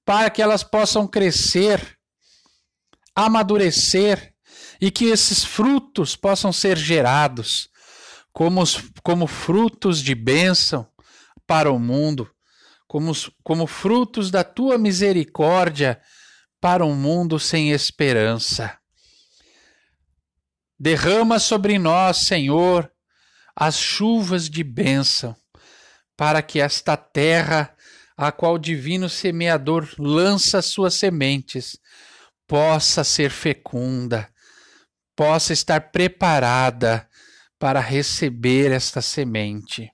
[0.06, 1.98] para que elas possam crescer,
[3.16, 4.34] amadurecer
[4.80, 7.70] e que esses frutos possam ser gerados
[8.32, 8.64] como,
[9.04, 10.88] como frutos de bênção
[11.46, 12.30] para o mundo
[12.90, 13.12] como,
[13.44, 16.02] como frutos da tua misericórdia
[16.60, 18.76] para um mundo sem esperança.
[20.78, 22.92] Derrama sobre nós, Senhor,
[23.56, 25.36] as chuvas de bênção,
[26.18, 27.76] para que esta terra,
[28.18, 31.78] a qual o divino semeador lança suas sementes,
[32.48, 34.28] possa ser fecunda,
[35.20, 37.06] possa estar preparada
[37.60, 39.92] para receber esta semente.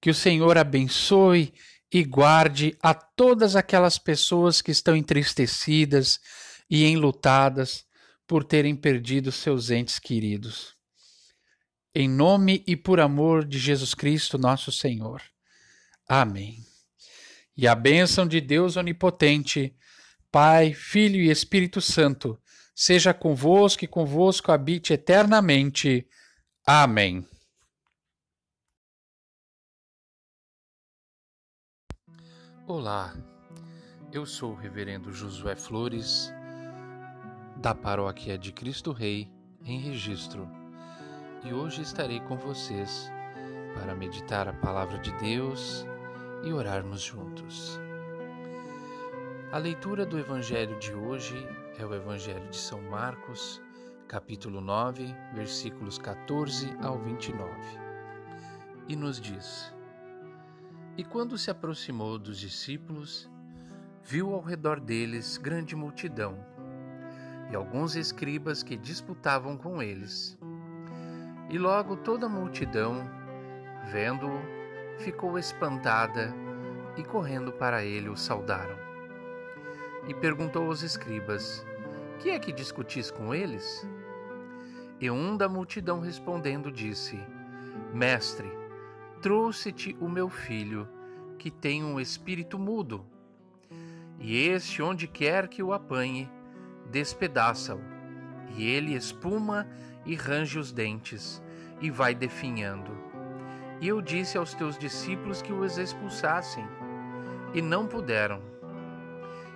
[0.00, 1.52] Que o Senhor abençoe
[1.92, 6.18] e guarde a todas aquelas pessoas que estão entristecidas
[6.70, 7.84] e enlutadas
[8.26, 10.74] por terem perdido seus entes queridos.
[11.94, 15.20] Em nome e por amor de Jesus Cristo, nosso Senhor.
[16.08, 16.64] Amém.
[17.54, 19.76] E a bênção de Deus Onipotente,
[20.32, 22.40] Pai, Filho e Espírito Santo,
[22.80, 26.08] seja convosco e convosco habite eternamente.
[26.64, 27.26] Amém.
[32.68, 33.16] Olá,
[34.12, 36.32] eu sou o Reverendo Josué Flores,
[37.56, 39.28] da Paróquia de Cristo Rei,
[39.64, 40.48] em Registro,
[41.44, 43.10] e hoje estarei com vocês
[43.74, 45.84] para meditar a Palavra de Deus
[46.44, 47.76] e orarmos juntos.
[49.50, 51.44] A leitura do Evangelho de hoje
[51.78, 53.62] é o Evangelho de São Marcos,
[54.08, 57.48] capítulo 9, versículos 14 ao 29,
[58.88, 59.72] e nos diz.
[60.96, 63.30] E quando se aproximou dos discípulos,
[64.02, 66.36] viu ao redor deles grande multidão
[67.48, 70.36] e alguns escribas que disputavam com eles.
[71.48, 73.08] E logo toda a multidão,
[73.92, 74.40] vendo-o,
[74.98, 76.34] ficou espantada
[76.96, 78.76] e correndo para ele o saudaram.
[80.08, 81.67] E perguntou aos escribas:
[82.18, 83.86] Que é que discutis com eles?
[85.00, 87.16] E um da multidão respondendo disse:
[87.94, 88.50] Mestre,
[89.22, 90.88] trouxe-te o meu filho,
[91.38, 93.06] que tem um espírito mudo.
[94.18, 96.28] E este, onde quer que o apanhe,
[96.90, 97.80] despedaça-o,
[98.56, 99.68] e ele espuma
[100.04, 101.40] e range os dentes,
[101.80, 102.90] e vai definhando.
[103.80, 106.66] E eu disse aos teus discípulos que os expulsassem,
[107.54, 108.42] e não puderam.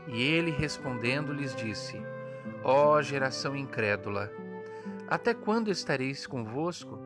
[0.07, 2.01] E ele respondendo lhes disse:
[2.65, 4.31] Ó oh, geração incrédula,
[5.09, 6.99] até quando estareis convosco?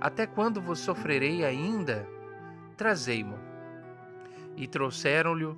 [0.00, 2.08] Até quando vos sofrerei ainda?
[2.76, 3.36] Trazei-mo.
[4.56, 5.56] E trouxeram-lhe,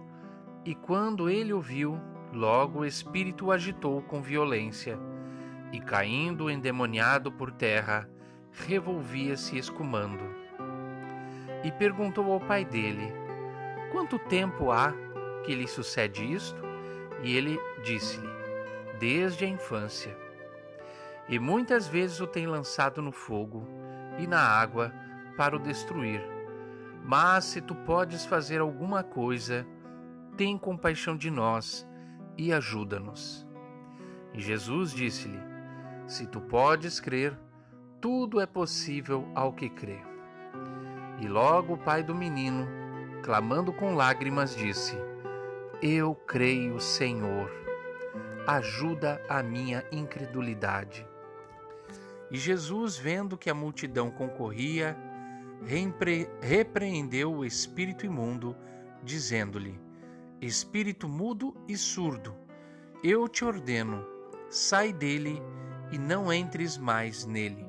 [0.64, 2.00] e quando ele o viu,
[2.32, 4.98] logo o espírito o agitou com violência,
[5.72, 8.08] e caindo endemoniado por terra,
[8.50, 10.24] revolvia-se escumando.
[11.62, 13.12] E perguntou ao pai dele:
[13.92, 14.94] Quanto tempo há
[15.44, 16.62] que lhe sucede isto?
[17.22, 18.37] E ele disse-lhe:
[18.98, 20.16] Desde a infância.
[21.28, 23.66] E muitas vezes o tem lançado no fogo
[24.18, 24.92] e na água
[25.36, 26.22] para o destruir.
[27.04, 29.66] Mas se tu podes fazer alguma coisa,
[30.36, 31.86] tem compaixão de nós
[32.36, 33.46] e ajuda-nos.
[34.34, 35.40] E Jesus disse-lhe:
[36.06, 37.38] Se tu podes crer,
[38.00, 39.98] tudo é possível ao que crê.
[41.20, 42.66] E logo o pai do menino,
[43.22, 44.96] clamando com lágrimas, disse:
[45.82, 47.50] Eu creio, Senhor,
[48.48, 51.06] ajuda a minha incredulidade.
[52.30, 54.96] E Jesus, vendo que a multidão concorria,
[55.66, 58.56] repre repreendeu o espírito imundo,
[59.02, 59.78] dizendo-lhe:
[60.40, 62.34] Espírito mudo e surdo,
[63.04, 64.02] eu te ordeno,
[64.48, 65.42] sai dele
[65.92, 67.66] e não entres mais nele.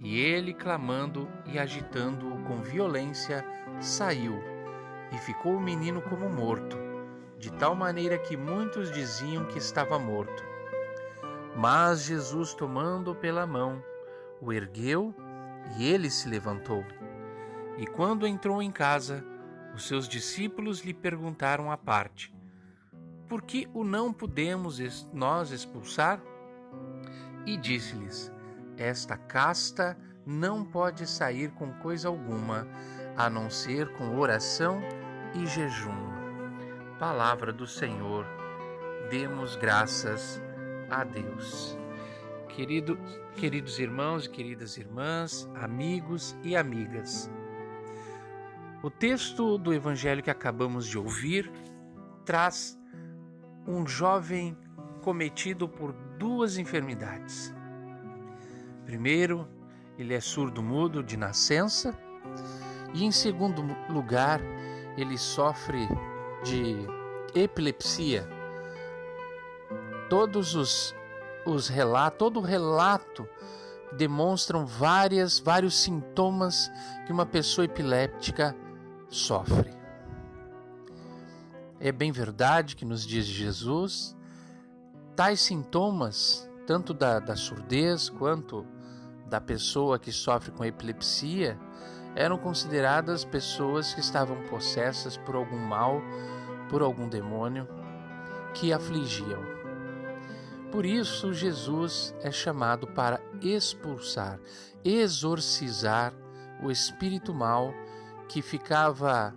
[0.00, 3.44] E ele, clamando e agitando-o com violência,
[3.80, 4.34] saiu,
[5.12, 6.83] e ficou o menino como morto,
[7.44, 10.42] de tal maneira que muitos diziam que estava morto.
[11.54, 13.84] Mas Jesus, tomando-o pela mão,
[14.40, 15.14] o ergueu
[15.76, 16.82] e ele se levantou.
[17.76, 19.22] E quando entrou em casa,
[19.74, 22.34] os seus discípulos lhe perguntaram à parte:
[23.28, 26.18] Por que o não podemos nós expulsar?
[27.44, 28.32] E disse-lhes:
[28.78, 32.66] esta casta não pode sair com coisa alguma,
[33.14, 34.80] a não ser com oração
[35.34, 36.13] e jejum.
[37.06, 38.24] Palavra do Senhor,
[39.10, 40.42] demos graças
[40.88, 41.76] a Deus.
[42.48, 42.98] Querido,
[43.36, 47.30] queridos irmãos e queridas irmãs, amigos e amigas,
[48.82, 51.52] o texto do evangelho que acabamos de ouvir
[52.24, 52.80] traz
[53.68, 54.56] um jovem
[55.02, 57.54] cometido por duas enfermidades
[58.86, 59.46] Primeiro,
[59.98, 61.94] ele é surdo-mudo de nascença,
[62.94, 64.40] e em segundo lugar,
[64.96, 65.86] ele sofre
[66.44, 66.86] de
[67.34, 68.28] epilepsia.
[70.08, 70.94] Todos os,
[71.46, 73.26] os relatos, todo o relato
[73.96, 76.70] demonstram várias, vários sintomas
[77.06, 78.54] que uma pessoa epiléptica
[79.08, 79.72] sofre.
[81.80, 84.16] É bem verdade que nos diz Jesus,
[85.16, 88.66] tais sintomas, tanto da, da surdez quanto
[89.26, 91.58] da pessoa que sofre com epilepsia
[92.14, 96.00] eram consideradas pessoas que estavam possessas por algum mal,
[96.68, 97.68] por algum demônio
[98.54, 99.42] que afligiam.
[100.70, 104.40] Por isso, Jesus é chamado para expulsar,
[104.84, 106.12] exorcizar
[106.62, 107.72] o espírito mal
[108.28, 109.34] que ficava,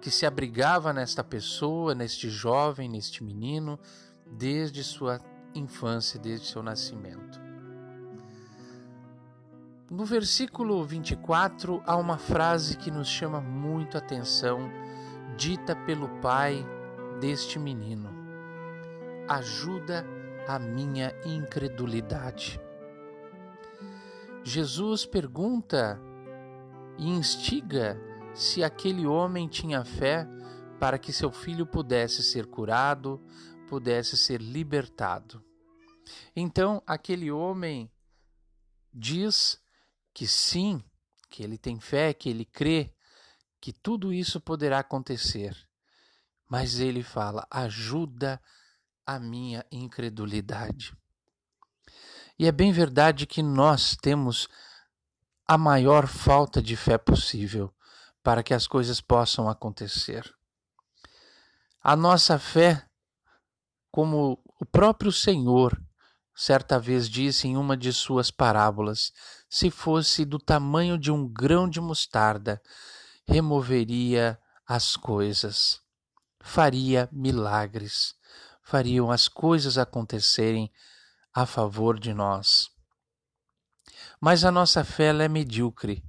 [0.00, 3.78] que se abrigava nesta pessoa, neste jovem, neste menino,
[4.26, 5.20] desde sua
[5.54, 7.40] infância, desde seu nascimento.
[9.90, 14.70] No versículo 24 há uma frase que nos chama muito atenção,
[15.40, 16.62] dita pelo pai
[17.18, 18.10] deste menino:
[19.26, 20.04] Ajuda
[20.46, 22.60] a minha incredulidade.
[24.44, 25.98] Jesus pergunta
[26.98, 27.98] e instiga
[28.34, 30.28] se aquele homem tinha fé
[30.78, 33.18] para que seu filho pudesse ser curado,
[33.66, 35.42] pudesse ser libertado.
[36.36, 37.90] Então, aquele homem
[38.92, 39.58] diz
[40.12, 40.84] que sim,
[41.30, 42.92] que ele tem fé, que ele crê
[43.60, 45.56] que tudo isso poderá acontecer.
[46.48, 48.40] Mas ele fala: ajuda
[49.06, 50.96] a minha incredulidade.
[52.38, 54.48] E é bem verdade que nós temos
[55.46, 57.74] a maior falta de fé possível
[58.22, 60.32] para que as coisas possam acontecer.
[61.82, 62.86] A nossa fé,
[63.90, 65.80] como o próprio Senhor
[66.34, 69.12] certa vez disse em uma de suas parábolas:
[69.48, 72.62] se fosse do tamanho de um grão de mostarda,
[73.30, 75.80] removeria as coisas,
[76.40, 78.12] faria milagres,
[78.60, 80.68] fariam as coisas acontecerem
[81.32, 82.68] a favor de nós.
[84.20, 86.04] Mas a nossa fé é medíocre,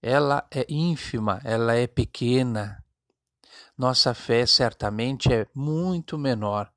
[0.00, 2.84] ela é ínfima, ela é pequena.
[3.76, 6.72] Nossa fé certamente é muito menor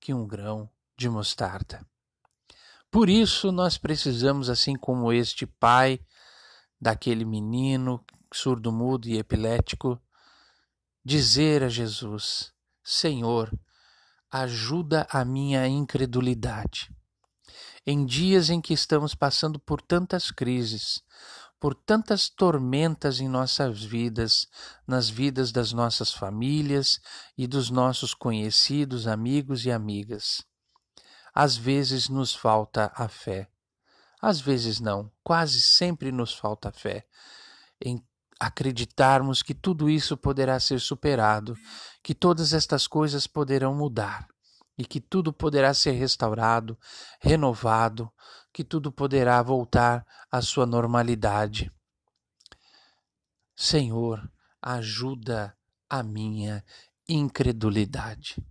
[0.00, 0.68] que um grão
[0.98, 1.86] de mostarda.
[2.90, 6.00] Por isso nós precisamos, assim como este pai
[6.80, 10.00] daquele menino surdo-mudo e epilético,
[11.04, 12.52] dizer a Jesus:
[12.82, 13.52] Senhor,
[14.30, 16.94] ajuda a minha incredulidade.
[17.86, 21.02] Em dias em que estamos passando por tantas crises,
[21.58, 24.46] por tantas tormentas em nossas vidas,
[24.86, 27.00] nas vidas das nossas famílias
[27.36, 30.42] e dos nossos conhecidos, amigos e amigas.
[31.34, 33.50] Às vezes nos falta a fé.
[34.20, 37.06] Às vezes não, quase sempre nos falta a fé
[37.80, 38.02] em
[38.40, 41.54] acreditarmos que tudo isso poderá ser superado,
[42.02, 44.26] que todas estas coisas poderão mudar
[44.78, 46.78] e que tudo poderá ser restaurado,
[47.20, 48.10] renovado,
[48.50, 51.70] que tudo poderá voltar à sua normalidade.
[53.54, 54.26] Senhor,
[54.62, 55.54] ajuda
[55.88, 56.64] a minha
[57.06, 58.42] incredulidade.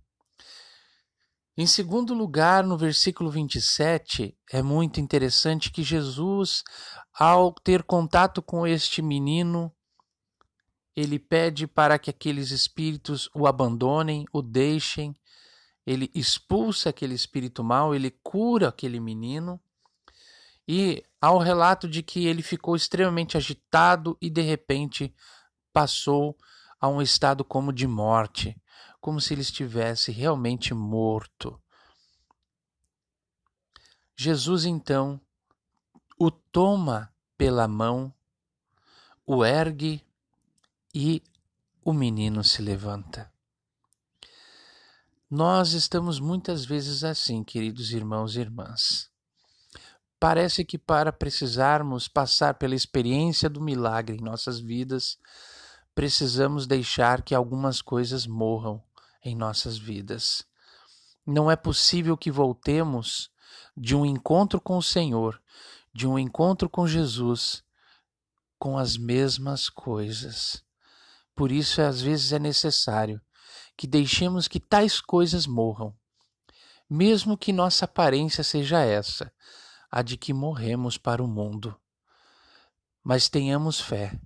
[1.56, 6.62] Em segundo lugar, no versículo 27, é muito interessante que Jesus,
[7.12, 9.70] ao ter contato com este menino,
[11.00, 15.14] ele pede para que aqueles espíritos o abandonem, o deixem,
[15.86, 19.60] ele expulsa aquele espírito mau, ele cura aquele menino.
[20.68, 25.14] E há o relato de que ele ficou extremamente agitado e de repente
[25.72, 26.36] passou
[26.78, 28.56] a um estado como de morte,
[29.00, 31.60] como se ele estivesse realmente morto.
[34.16, 35.20] Jesus então
[36.18, 38.12] o toma pela mão,
[39.26, 40.04] o ergue
[40.94, 41.22] e
[41.84, 43.30] o menino se levanta.
[45.30, 49.08] Nós estamos muitas vezes assim, queridos irmãos e irmãs.
[50.18, 55.16] Parece que para precisarmos passar pela experiência do milagre em nossas vidas,
[55.94, 58.82] precisamos deixar que algumas coisas morram
[59.24, 60.44] em nossas vidas.
[61.24, 63.30] Não é possível que voltemos
[63.76, 65.40] de um encontro com o Senhor,
[65.94, 67.62] de um encontro com Jesus,
[68.58, 70.62] com as mesmas coisas.
[71.40, 73.18] Por isso, às vezes, é necessário
[73.74, 75.96] que deixemos que tais coisas morram,
[76.86, 79.32] mesmo que nossa aparência seja essa,
[79.90, 81.74] a de que morremos para o mundo.
[83.02, 84.20] Mas tenhamos fé,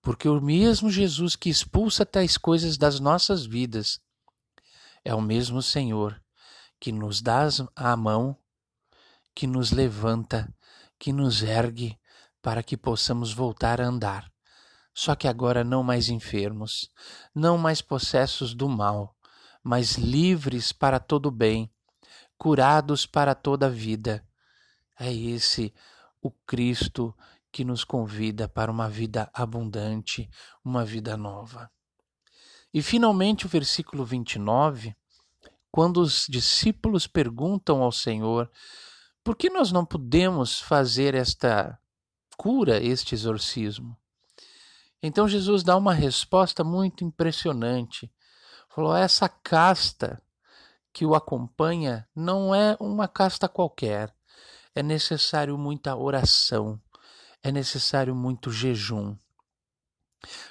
[0.00, 4.00] porque o mesmo Jesus que expulsa tais coisas das nossas vidas
[5.04, 6.22] é o mesmo Senhor
[6.78, 8.38] que nos dá a mão,
[9.34, 10.54] que nos levanta,
[11.00, 11.98] que nos ergue
[12.40, 14.33] para que possamos voltar a andar
[14.94, 16.88] só que agora não mais enfermos,
[17.34, 19.16] não mais possessos do mal,
[19.62, 21.68] mas livres para todo bem,
[22.38, 24.24] curados para toda a vida.
[24.98, 25.74] É esse
[26.22, 27.12] o Cristo
[27.50, 30.30] que nos convida para uma vida abundante,
[30.64, 31.70] uma vida nova.
[32.72, 34.94] E finalmente o versículo 29,
[35.70, 38.50] quando os discípulos perguntam ao Senhor:
[39.24, 41.78] por que nós não podemos fazer esta
[42.36, 43.96] cura, este exorcismo?
[45.06, 48.10] Então Jesus dá uma resposta muito impressionante.
[48.70, 50.18] Falou: essa casta
[50.94, 54.14] que o acompanha não é uma casta qualquer.
[54.74, 56.80] É necessário muita oração,
[57.42, 59.14] é necessário muito jejum.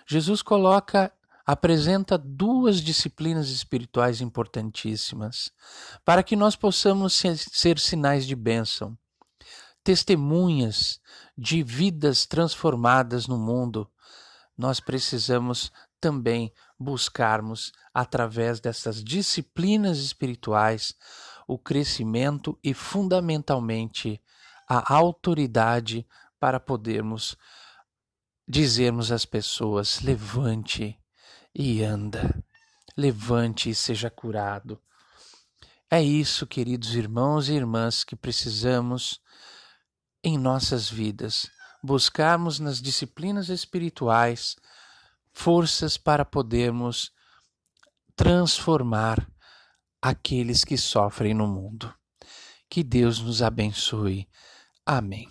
[0.06, 1.12] Jesus coloca,
[1.44, 5.52] apresenta duas disciplinas espirituais importantíssimas
[6.06, 8.96] para que nós possamos ser, sinais de bênção,
[9.84, 11.02] testemunhas
[11.36, 13.90] de vidas transformadas no mundo
[14.58, 20.96] nós precisamos também buscarmos, através dessas disciplinas espirituais,
[21.48, 24.22] o crescimento e, fundamentalmente,
[24.68, 26.06] a autoridade
[26.40, 27.38] para podermos
[28.48, 31.00] dizermos às pessoas: levante
[31.56, 32.44] e anda,
[32.98, 34.82] levante e seja curado.
[35.90, 39.22] É isso, queridos irmãos e irmãs, que precisamos
[40.24, 41.50] em nossas vidas
[41.84, 44.56] buscarmos nas disciplinas espirituais
[45.34, 47.12] forças para podermos
[48.16, 49.28] transformar
[50.02, 51.94] aqueles que sofrem no mundo.
[52.70, 54.30] Que Deus nos abençoe.
[54.86, 55.28] Amém.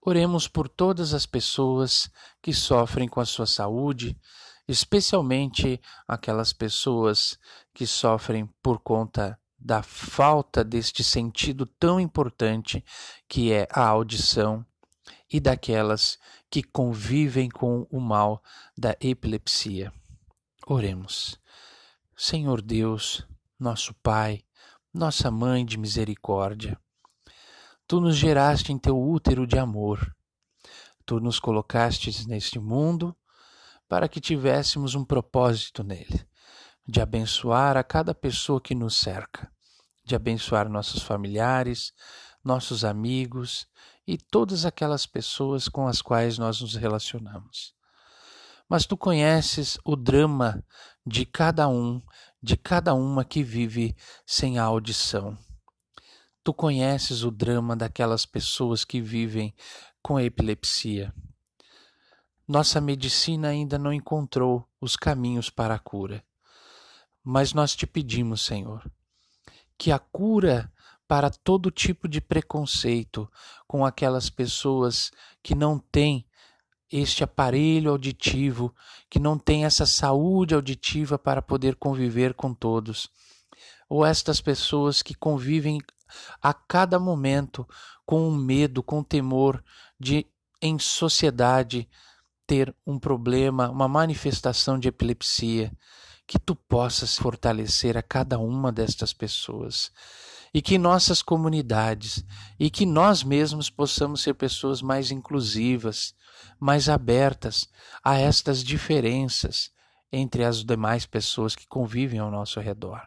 [0.00, 2.10] Oremos por todas as pessoas
[2.42, 4.18] que sofrem com a sua saúde,
[4.66, 7.38] especialmente aquelas pessoas
[7.72, 12.84] que sofrem por conta da falta deste sentido tão importante
[13.28, 14.66] que é a audição
[15.32, 16.18] e daquelas
[16.50, 18.42] que convivem com o mal
[18.76, 19.92] da epilepsia.
[20.66, 21.40] Oremos.
[22.16, 23.26] Senhor Deus,
[23.58, 24.44] nosso Pai,
[24.92, 26.78] nossa Mãe de misericórdia,
[27.92, 30.16] Tu nos geraste em teu útero de amor.
[31.04, 33.14] Tu nos colocastes neste mundo
[33.86, 36.26] para que tivéssemos um propósito nele,
[36.88, 39.52] de abençoar a cada pessoa que nos cerca,
[40.02, 41.92] de abençoar nossos familiares,
[42.42, 43.66] nossos amigos
[44.06, 47.74] e todas aquelas pessoas com as quais nós nos relacionamos
[48.72, 50.64] mas tu conheces o drama
[51.06, 52.00] de cada um,
[52.42, 53.94] de cada uma que vive
[54.24, 55.36] sem a audição.
[56.42, 59.54] Tu conheces o drama daquelas pessoas que vivem
[60.02, 61.12] com epilepsia.
[62.48, 66.24] Nossa medicina ainda não encontrou os caminhos para a cura.
[67.22, 68.90] Mas nós te pedimos, Senhor,
[69.76, 70.71] que a cura
[71.12, 73.30] para todo tipo de preconceito
[73.66, 76.24] com aquelas pessoas que não têm
[76.90, 78.74] este aparelho auditivo,
[79.10, 83.10] que não tem essa saúde auditiva para poder conviver com todos,
[83.90, 85.82] ou estas pessoas que convivem
[86.40, 87.68] a cada momento
[88.06, 89.62] com o medo, com o temor
[90.00, 90.26] de,
[90.62, 91.86] em sociedade,
[92.46, 95.70] ter um problema, uma manifestação de epilepsia,
[96.26, 99.92] que tu possas fortalecer a cada uma destas pessoas
[100.54, 102.24] e que nossas comunidades
[102.58, 106.14] e que nós mesmos possamos ser pessoas mais inclusivas,
[106.60, 107.68] mais abertas
[108.04, 109.70] a estas diferenças
[110.12, 113.00] entre as demais pessoas que convivem ao nosso redor.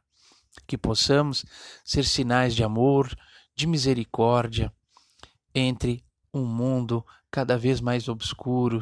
[0.65, 1.45] Que possamos
[1.83, 3.15] ser sinais de amor,
[3.55, 4.73] de misericórdia
[5.53, 8.81] entre um mundo cada vez mais obscuro,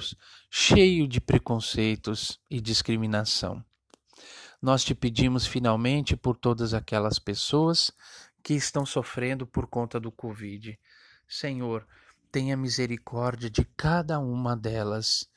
[0.50, 3.64] cheio de preconceitos e discriminação.
[4.62, 7.92] Nós te pedimos finalmente por todas aquelas pessoas
[8.44, 10.78] que estão sofrendo por conta do Covid.
[11.28, 11.88] Senhor,
[12.32, 15.30] tenha misericórdia de cada uma delas,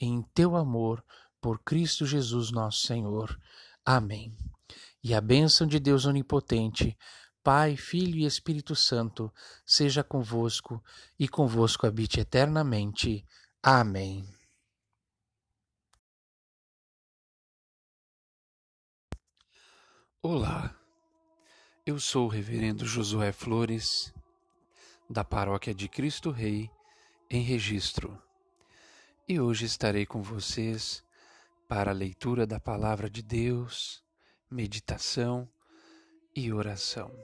[0.00, 1.04] em teu amor,
[1.40, 3.38] por Cristo Jesus nosso Senhor.
[3.84, 4.34] Amém.
[5.02, 6.96] E a bênção de Deus Onipotente,
[7.42, 9.30] Pai, Filho e Espírito Santo,
[9.66, 10.82] seja convosco
[11.18, 13.26] e convosco habite eternamente.
[13.62, 14.26] Amém.
[20.22, 20.83] Olá.
[21.86, 24.10] Eu sou o Reverendo Josué Flores,
[25.08, 26.70] da Paróquia de Cristo Rei,
[27.28, 28.18] em Registro,
[29.28, 31.04] e hoje estarei com vocês
[31.68, 34.02] para a leitura da Palavra de Deus,
[34.50, 35.46] meditação
[36.34, 37.14] e oração.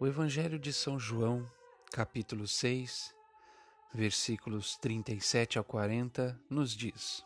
[0.00, 1.48] O Evangelho de São João,
[1.92, 3.14] capítulo 6,
[3.94, 7.24] versículos 37 a 40, nos diz: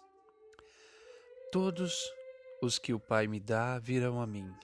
[1.51, 2.13] Todos
[2.63, 4.55] os que o Pai me dá virão a mim,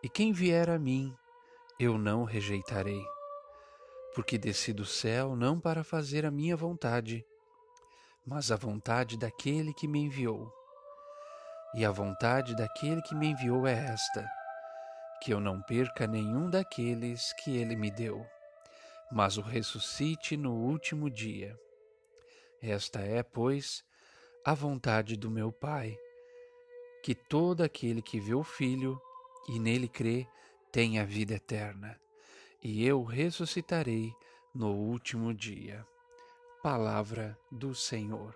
[0.00, 1.12] e quem vier a mim,
[1.78, 3.04] eu não rejeitarei,
[4.14, 7.26] porque desci do céu não para fazer a minha vontade,
[8.24, 10.52] mas a vontade daquele que me enviou.
[11.74, 14.24] E a vontade daquele que me enviou é esta:
[15.20, 18.24] que eu não perca nenhum daqueles que ele me deu,
[19.10, 21.58] mas o ressuscite no último dia.
[22.62, 23.82] Esta é, pois,
[24.44, 25.96] a vontade do meu Pai
[27.02, 29.00] que todo aquele que vê o Filho
[29.48, 30.26] e nele crê
[30.70, 31.98] tenha vida eterna,
[32.62, 34.14] e eu ressuscitarei
[34.54, 35.86] no último dia.
[36.62, 38.34] Palavra do Senhor.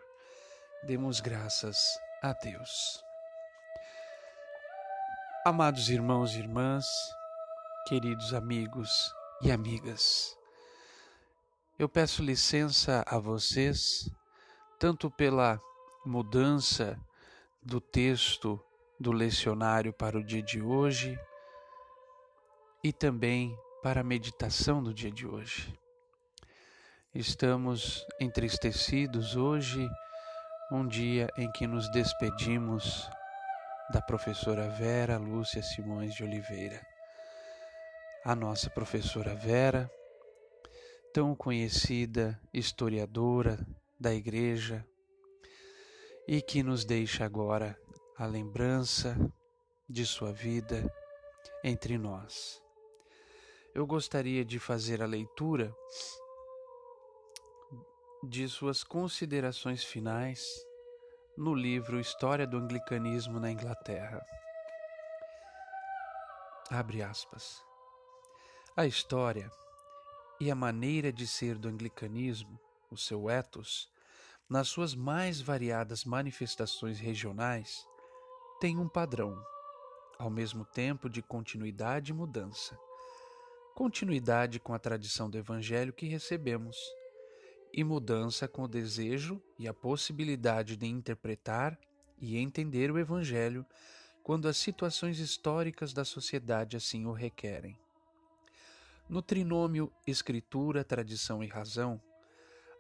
[0.85, 1.77] Demos graças
[2.23, 3.03] a Deus.
[5.45, 6.87] Amados irmãos e irmãs,
[7.87, 9.13] queridos amigos
[9.43, 10.35] e amigas,
[11.77, 14.09] eu peço licença a vocês,
[14.79, 15.61] tanto pela
[16.07, 16.97] mudança
[17.65, 18.63] do texto
[19.01, 21.19] do lecionário para o dia de hoje
[22.83, 25.73] e também para a meditação do dia de hoje.
[27.15, 29.89] Estamos entristecidos hoje,
[30.71, 33.09] um dia em que nos despedimos
[33.91, 36.85] da professora Vera Lúcia Simões de Oliveira.
[38.25, 39.91] A nossa professora Vera,
[41.15, 43.59] tão conhecida historiadora
[43.99, 44.87] da Igreja,
[46.27, 47.79] e que nos deixa agora
[48.17, 49.17] a lembrança
[49.89, 50.91] de sua vida
[51.63, 52.63] entre nós.
[53.75, 55.75] Eu gostaria de fazer a leitura
[58.23, 60.65] de suas considerações finais
[61.37, 64.25] no livro História do Anglicanismo na Inglaterra.
[66.71, 67.63] Abre aspas.
[68.77, 69.51] A história
[70.41, 72.59] e a maneira de ser do anglicanismo,
[72.91, 73.91] o seu ethos,
[74.49, 77.87] nas suas mais variadas manifestações regionais,
[78.61, 79.37] tem um padrão,
[80.19, 82.79] ao mesmo tempo de continuidade e mudança.
[83.75, 86.77] Continuidade com a tradição do Evangelho que recebemos
[87.73, 91.77] e mudança com o desejo e a possibilidade de interpretar
[92.21, 93.67] e entender o Evangelho
[94.23, 97.77] quando as situações históricas da sociedade assim o requerem.
[99.09, 102.01] No trinômio Escritura, Tradição e Razão,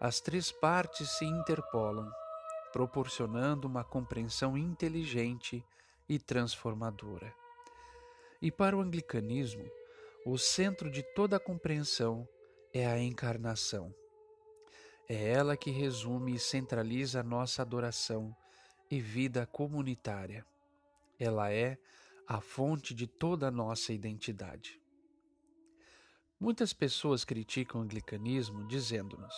[0.01, 2.11] as três partes se interpolam,
[2.73, 5.65] proporcionando uma compreensão inteligente
[6.09, 7.33] e transformadora.
[8.43, 9.65] E para o anglicanismo,
[10.27, 12.29] o centro de toda a compreensão
[12.73, 13.95] é a encarnação.
[15.09, 18.35] É ela que resume e centraliza a nossa adoração
[18.91, 20.45] e vida comunitária.
[21.19, 21.79] Ela é
[22.27, 24.81] a fonte de toda a nossa identidade.
[26.41, 29.35] Muitas pessoas criticam o anglicanismo dizendo-nos: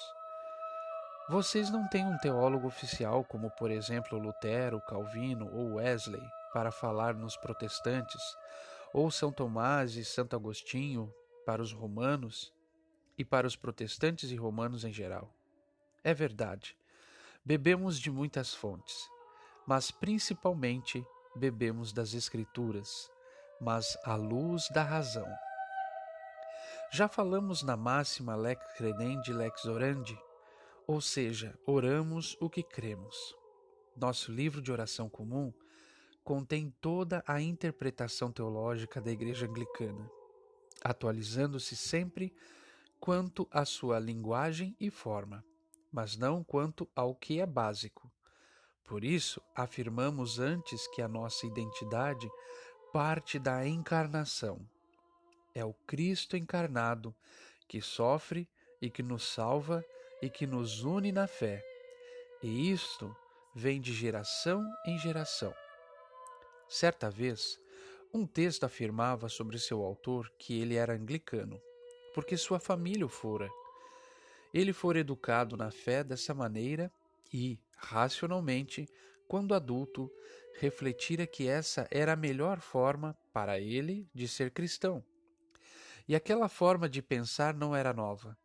[1.29, 6.23] vocês não têm um teólogo oficial como, por exemplo, Lutero, Calvino ou Wesley
[6.53, 8.23] para falar nos protestantes,
[8.95, 11.13] ou São Tomás e Santo Agostinho
[11.45, 12.55] para os romanos
[13.19, 15.35] e para os protestantes e romanos em geral.
[16.05, 16.77] É verdade,
[17.45, 18.97] bebemos de muitas fontes,
[19.67, 21.05] mas principalmente
[21.35, 23.11] bebemos das Escrituras,
[23.61, 25.27] mas à luz da razão.
[26.93, 30.17] Já falamos na máxima lex credendi lex orandi,
[30.87, 33.35] ou seja, oramos o que cremos.
[33.97, 35.53] Nosso livro de oração comum
[36.23, 40.11] contém toda a interpretação teológica da Igreja Anglicana,
[40.83, 42.33] atualizando-se sempre
[43.01, 45.45] quanto à sua linguagem e forma,
[45.91, 48.11] mas não quanto ao que é básico.
[48.85, 52.29] Por isso, afirmamos antes que a nossa identidade
[52.93, 54.61] parte da encarnação.
[55.55, 57.15] É o Cristo encarnado
[57.69, 58.49] que sofre
[58.81, 59.85] e que nos salva
[60.21, 61.63] e que nos une na fé.
[62.43, 63.15] E isto
[63.55, 65.55] vem de geração em geração.
[66.69, 67.61] Certa vez,
[68.13, 71.61] um texto afirmava sobre seu autor que ele era anglicano,
[72.15, 73.49] porque sua família o fora.
[74.53, 76.91] Ele fora educado na fé dessa maneira
[77.33, 78.89] e, racionalmente,
[79.29, 80.11] quando adulto,
[80.59, 85.05] refletira que essa era a melhor forma para ele de ser cristão.
[86.09, 88.37] E aquela forma de pensar não era nova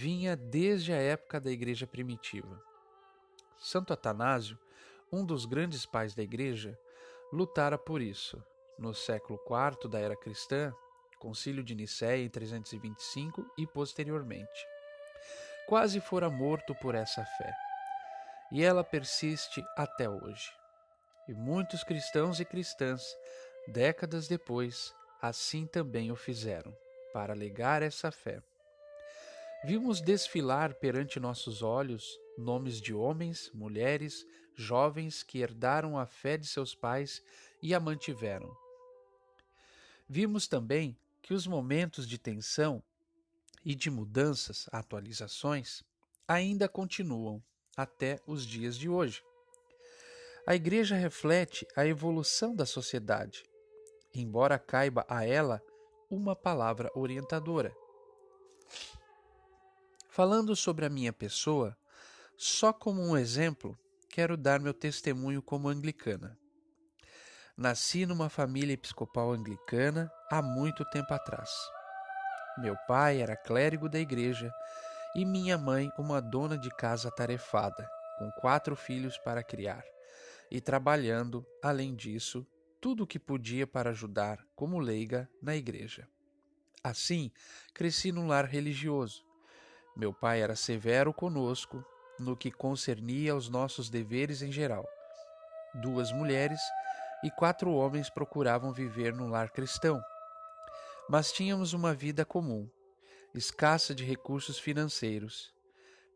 [0.00, 2.62] vinha desde a época da Igreja primitiva.
[3.56, 4.56] Santo Atanásio,
[5.10, 6.78] um dos grandes pais da Igreja,
[7.32, 8.40] lutara por isso.
[8.78, 10.72] No século IV da era cristã,
[11.18, 14.66] Concílio de Nicéia em 325 e posteriormente.
[15.66, 17.52] Quase fora morto por essa fé.
[18.52, 20.48] E ela persiste até hoje.
[21.26, 23.02] E muitos cristãos e cristãs,
[23.66, 26.72] décadas depois, assim também o fizeram,
[27.12, 28.40] para legar essa fé.
[29.64, 36.46] Vimos desfilar perante nossos olhos nomes de homens, mulheres, jovens que herdaram a fé de
[36.46, 37.20] seus pais
[37.60, 38.56] e a mantiveram.
[40.08, 42.82] Vimos também que os momentos de tensão
[43.64, 45.82] e de mudanças, atualizações,
[46.26, 47.42] ainda continuam
[47.76, 49.22] até os dias de hoje.
[50.46, 53.44] A Igreja reflete a evolução da sociedade,
[54.14, 55.60] embora caiba a ela
[56.08, 57.74] uma palavra orientadora.
[60.18, 61.78] Falando sobre a minha pessoa,
[62.36, 63.78] só como um exemplo,
[64.10, 66.36] quero dar meu testemunho como anglicana.
[67.56, 71.48] Nasci numa família episcopal anglicana há muito tempo atrás.
[72.58, 74.52] Meu pai era clérigo da igreja
[75.14, 77.88] e minha mãe uma dona de casa tarefada,
[78.18, 79.84] com quatro filhos para criar,
[80.50, 82.44] e trabalhando, além disso,
[82.80, 86.08] tudo o que podia para ajudar como leiga na igreja.
[86.82, 87.30] Assim,
[87.72, 89.27] cresci num lar religioso,
[89.98, 91.84] meu pai era severo conosco
[92.20, 94.88] no que concernia aos nossos deveres em geral.
[95.82, 96.60] Duas mulheres
[97.24, 100.00] e quatro homens procuravam viver num lar cristão.
[101.10, 102.70] Mas tínhamos uma vida comum,
[103.34, 105.52] escassa de recursos financeiros.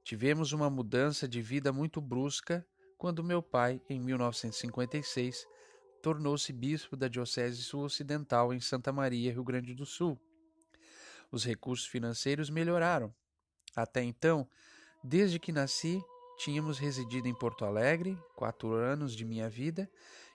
[0.04, 2.64] Tivemos uma mudança de vida muito brusca
[2.96, 5.44] quando meu pai, em 1956,
[6.00, 10.16] tornou-se bispo da Diocese Sul-Ocidental em Santa Maria, Rio Grande do Sul.
[11.32, 13.12] Os recursos financeiros melhoraram
[13.74, 14.46] até então,
[15.02, 16.02] desde que nasci,
[16.36, 19.90] tínhamos residido em Porto Alegre, quatro anos de minha vida,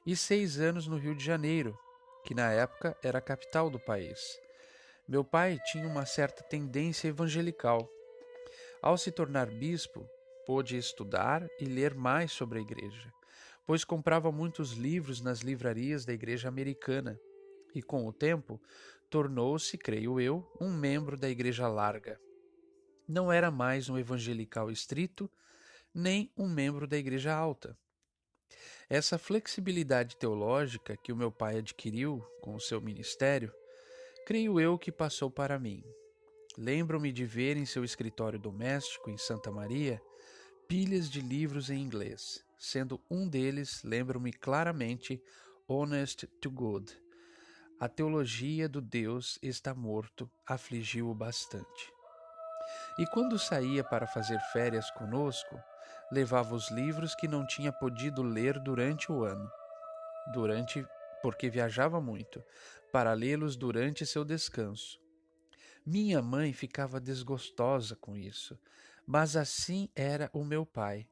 [0.06, 1.78] e seis anos no Rio de Janeiro,
[2.24, 4.40] que na época era a capital do país.
[5.08, 7.90] Meu pai tinha uma certa tendência evangelical.
[8.82, 10.08] Ao se tornar bispo,
[10.46, 13.14] pôde estudar e ler mais sobre a igreja,
[13.66, 17.20] pois comprava muitos livros nas livrarias da igreja americana
[17.76, 18.60] e, com o tempo,
[19.10, 22.20] tornou-se, creio eu, um membro da igreja larga
[23.08, 25.32] não era mais um evangelical estrito,
[25.94, 27.78] nem um membro da Igreja Alta.
[28.90, 33.54] Essa flexibilidade teológica que o meu pai adquiriu com o seu ministério,
[34.26, 35.84] creio eu que passou para mim.
[36.58, 40.02] lembro-me de ver em seu escritório doméstico em Santa Maria
[40.68, 45.22] pilhas de livros em inglês, sendo um deles, lembro-me claramente,
[45.68, 46.98] Honest to Good.
[47.80, 51.97] A teologia do Deus está morto afligiu-o bastante.
[52.98, 55.62] E quando saía para fazer férias conosco,
[56.12, 59.50] levava os livros que não tinha podido ler durante o ano,
[60.34, 60.86] durante
[61.22, 62.44] porque viajava muito,
[62.92, 65.00] para lê-los durante seu descanso.
[65.86, 68.58] Minha mãe ficava desgostosa com isso,
[69.06, 71.08] mas assim era o meu pai,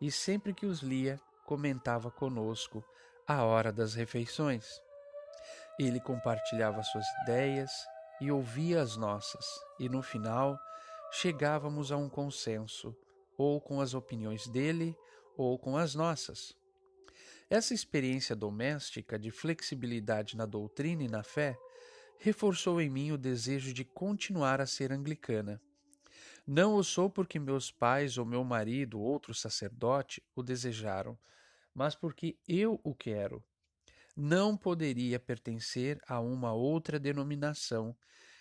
[0.00, 2.84] e sempre que os lia, comentava conosco
[3.26, 4.66] a hora das refeições.
[5.78, 7.70] Ele compartilhava suas ideias
[8.20, 9.44] e ouvia as nossas,
[9.78, 10.58] e no final
[11.14, 12.96] chegávamos a um consenso,
[13.36, 14.96] ou com as opiniões dele,
[15.36, 16.56] ou com as nossas.
[17.50, 21.54] Essa experiência doméstica de flexibilidade na doutrina e na fé
[22.18, 25.60] reforçou em mim o desejo de continuar a ser anglicana.
[26.46, 31.18] Não o sou porque meus pais ou meu marido, outro sacerdote, o desejaram,
[31.74, 33.44] mas porque eu o quero.
[34.16, 37.94] Não poderia pertencer a uma outra denominação,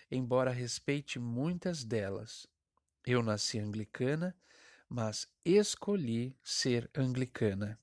[0.10, 2.48] embora respeite muitas delas.
[3.06, 4.36] Eu nasci anglicana,
[4.88, 7.80] mas escolhi ser anglicana.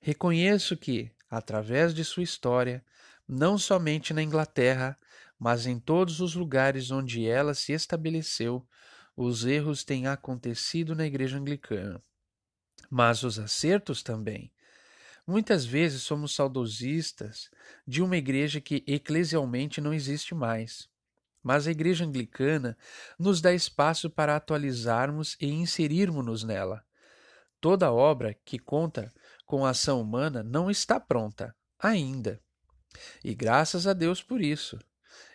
[0.00, 2.84] Reconheço que, através de sua história,
[3.28, 4.98] não somente na Inglaterra,
[5.38, 8.66] mas em todos os lugares onde ela se estabeleceu,
[9.16, 12.02] os erros têm acontecido na Igreja Anglicana.
[12.90, 14.52] Mas os acertos também.
[15.26, 17.50] Muitas vezes somos saudosistas
[17.86, 20.88] de uma igreja que eclesialmente não existe mais
[21.44, 22.76] mas a Igreja Anglicana
[23.18, 26.82] nos dá espaço para atualizarmos e inserirmos-nos nela.
[27.60, 29.12] Toda obra que conta
[29.44, 32.40] com a ação humana não está pronta, ainda.
[33.22, 34.78] E graças a Deus por isso.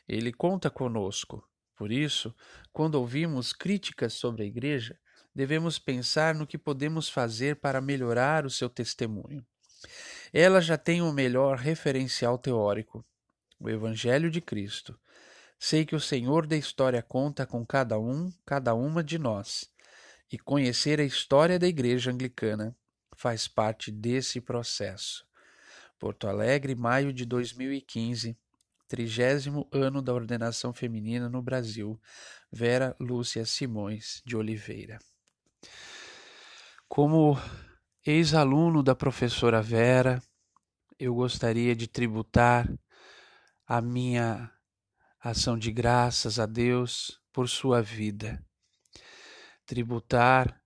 [0.07, 1.47] Ele conta conosco.
[1.75, 2.35] Por isso,
[2.73, 4.97] quando ouvimos críticas sobre a Igreja,
[5.33, 9.45] devemos pensar no que podemos fazer para melhorar o seu testemunho.
[10.33, 13.05] Ela já tem o melhor referencial teórico,
[13.59, 14.99] o Evangelho de Cristo
[15.59, 19.69] Sei que o Senhor da história conta com cada um, cada uma de nós,
[20.31, 22.73] e conhecer a história da Igreja Anglicana
[23.13, 25.27] faz parte desse processo.
[25.99, 28.37] Porto Alegre, maio de 2015,
[28.87, 31.99] trigésimo ano da ordenação feminina no Brasil,
[32.49, 34.97] Vera Lúcia Simões de Oliveira.
[36.87, 37.37] Como
[38.05, 40.23] ex-aluno da professora Vera,
[40.97, 42.71] eu gostaria de tributar
[43.67, 44.49] a minha
[45.19, 48.43] ação de graças a Deus por sua vida.
[49.65, 50.61] Tributar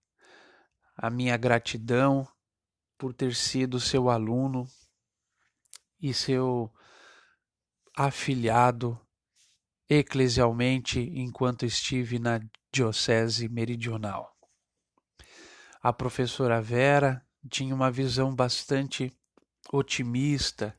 [0.96, 2.28] a minha gratidão
[2.98, 4.68] por ter sido seu aluno
[6.00, 6.72] e seu
[7.96, 9.00] afiliado
[9.90, 12.40] eclesialmente enquanto estive na
[12.72, 14.32] Diocese Meridional.
[15.82, 19.12] A professora Vera tinha uma visão bastante
[19.72, 20.78] otimista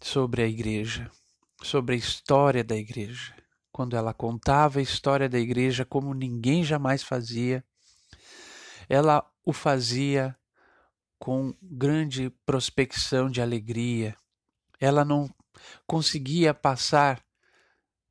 [0.00, 1.10] sobre a igreja
[1.62, 3.34] sobre a história da igreja.
[3.72, 7.64] Quando ela contava a história da igreja como ninguém jamais fazia,
[8.88, 10.36] ela o fazia
[11.18, 14.16] com grande prospecção de alegria.
[14.80, 15.28] Ela não
[15.86, 17.22] conseguia passar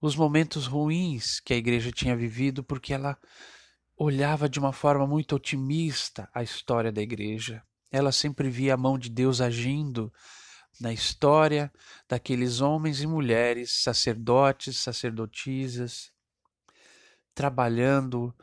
[0.01, 3.17] os momentos ruins que a igreja tinha vivido porque ela
[3.97, 7.61] olhava de uma forma muito otimista a história da igreja.
[7.91, 10.13] Ela sempre via a mão de Deus agindo
[10.79, 11.71] na história
[12.07, 16.11] daqueles homens e mulheres, sacerdotes, sacerdotisas,
[17.33, 18.33] trabalhando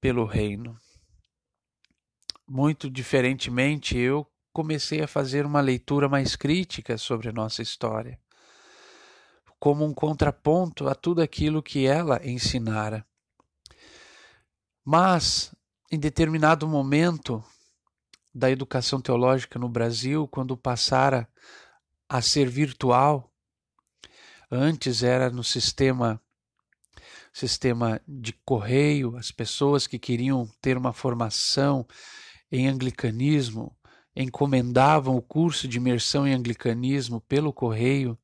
[0.00, 0.78] pelo reino.
[2.46, 8.18] Muito diferentemente, eu comecei a fazer uma leitura mais crítica sobre a nossa história,
[9.58, 13.06] como um contraponto a tudo aquilo que ela ensinara.
[14.84, 15.54] Mas,
[15.92, 17.44] em determinado momento
[18.34, 21.28] da educação teológica no Brasil, quando passara
[22.08, 23.32] a ser virtual.
[24.50, 26.20] Antes era no sistema
[27.32, 31.86] sistema de correio, as pessoas que queriam ter uma formação
[32.50, 33.76] em anglicanismo
[34.16, 38.18] encomendavam o curso de imersão em anglicanismo pelo correio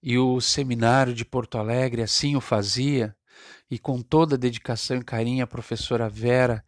[0.00, 3.16] e o seminário de Porto Alegre assim o fazia
[3.68, 6.64] e com toda a dedicação e carinho a professora Vera,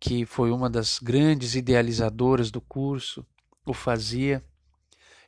[0.00, 3.24] que foi uma das grandes idealizadoras do curso,
[3.64, 4.44] o fazia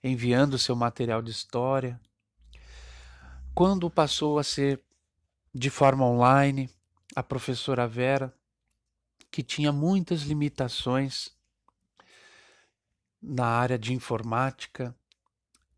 [0.03, 2.01] enviando seu material de história.
[3.55, 4.83] Quando passou a ser
[5.55, 6.71] de forma online,
[7.15, 8.35] a professora Vera,
[9.31, 11.31] que tinha muitas limitações
[13.21, 14.95] na área de informática,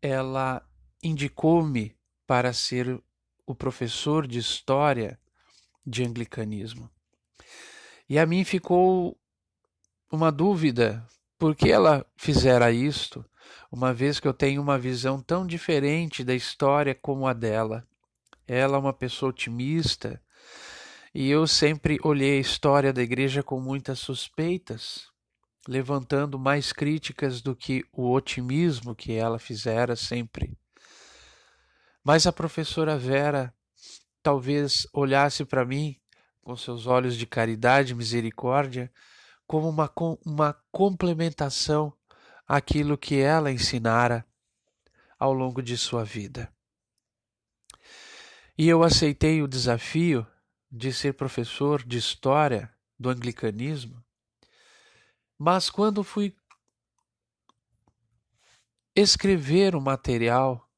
[0.01, 0.65] ela
[1.03, 1.95] indicou-me
[2.25, 3.01] para ser
[3.45, 5.19] o professor de história
[5.85, 6.89] de anglicanismo.
[8.09, 9.17] E a mim ficou
[10.11, 11.05] uma dúvida,
[11.37, 13.23] por que ela fizera isto,
[13.71, 17.87] uma vez que eu tenho uma visão tão diferente da história como a dela.
[18.47, 20.21] Ela é uma pessoa otimista,
[21.13, 25.07] e eu sempre olhei a história da igreja com muitas suspeitas,
[25.67, 30.57] levantando mais críticas do que o otimismo que ela fizera sempre.
[32.03, 33.53] Mas a professora Vera
[34.21, 35.95] talvez olhasse para mim
[36.41, 38.91] com seus olhos de caridade e misericórdia
[39.47, 39.91] como uma,
[40.25, 41.93] uma complementação
[42.47, 44.25] àquilo que ela ensinara
[45.17, 46.53] ao longo de sua vida.
[48.57, 50.25] E eu aceitei o desafio
[50.71, 54.03] de ser professor de história do anglicanismo,
[55.37, 56.35] mas quando fui
[58.95, 60.69] escrever o um material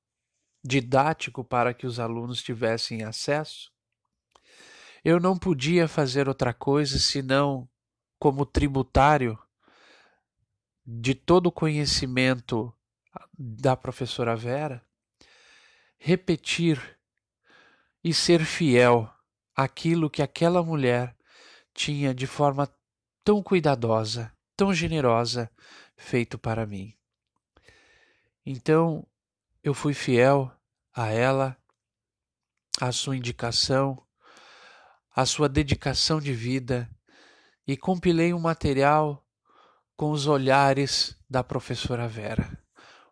[0.63, 3.71] didático para que os alunos tivessem acesso,
[5.03, 7.69] eu não podia fazer outra coisa senão,
[8.19, 9.37] como tributário
[10.89, 12.73] de todo o conhecimento
[13.37, 14.81] da professora Vera,
[15.97, 16.97] repetir
[18.01, 19.11] e ser fiel
[19.53, 21.13] àquilo que aquela mulher
[21.73, 22.73] tinha de forma
[23.21, 25.51] tão cuidadosa, tão generosa
[25.97, 26.93] feito para mim.
[28.45, 29.05] Então,
[29.61, 30.49] eu fui fiel
[30.93, 31.57] a ela,
[32.79, 34.01] a sua indicação,
[35.13, 36.89] a sua dedicação de vida
[37.67, 39.26] e compilei um material
[39.97, 42.63] com os olhares da professora Vera,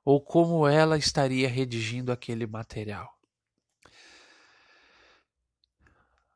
[0.05, 3.11] ou como ela estaria redigindo aquele material.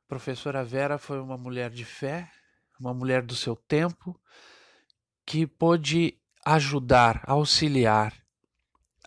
[0.03, 2.31] A professora Vera foi uma mulher de fé,
[2.79, 4.19] uma mulher do seu tempo,
[5.23, 8.11] que pôde ajudar, auxiliar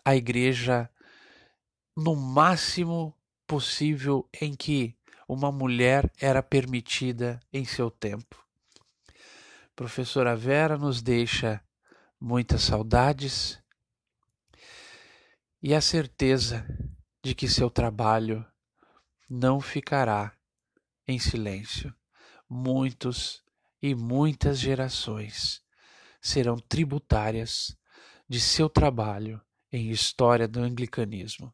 [0.05, 0.89] a igreja
[1.95, 3.13] no máximo
[3.45, 4.95] possível em que
[5.27, 8.41] uma mulher era permitida em seu tempo.
[9.75, 11.59] Professora Vera nos deixa
[12.21, 13.59] muitas saudades
[15.63, 16.63] e a certeza
[17.23, 18.45] de que seu trabalho
[19.27, 20.37] não ficará
[21.07, 21.91] em silêncio.
[22.47, 23.43] Muitos
[23.81, 25.63] e muitas gerações
[26.21, 27.75] serão tributárias
[28.29, 29.41] de seu trabalho
[29.71, 31.51] em história do anglicanismo.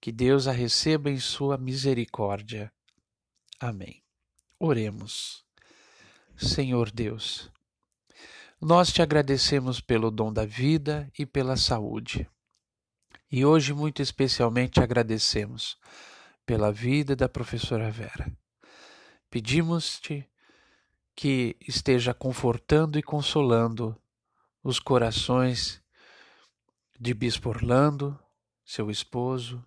[0.00, 2.72] Que Deus a receba em sua misericórdia.
[3.58, 4.04] Amém.
[4.56, 5.47] Oremos.
[6.38, 7.50] Senhor Deus,
[8.60, 12.30] nós te agradecemos pelo dom da vida e pela saúde.
[13.28, 15.76] E hoje, muito especialmente, agradecemos
[16.46, 18.32] pela vida da professora Vera.
[19.28, 20.30] Pedimos-te
[21.16, 24.00] que esteja confortando e consolando
[24.62, 25.82] os corações
[27.00, 28.16] de Bispo Orlando,
[28.64, 29.60] seu esposo,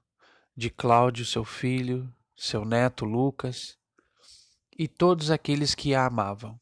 [0.56, 3.78] de Cláudio, seu filho, seu neto Lucas
[4.78, 6.61] e todos aqueles que a amavam.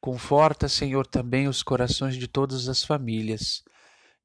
[0.00, 3.62] Conforta, Senhor, também os corações de todas as famílias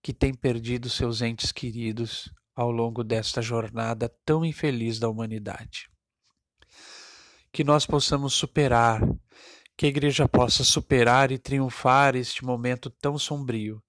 [0.02, 5.89] que têm perdido seus entes queridos ao longo desta jornada tão infeliz da humanidade.
[7.52, 9.02] Que nós possamos superar,
[9.76, 13.84] que a Igreja possa superar e triunfar este momento tão sombrio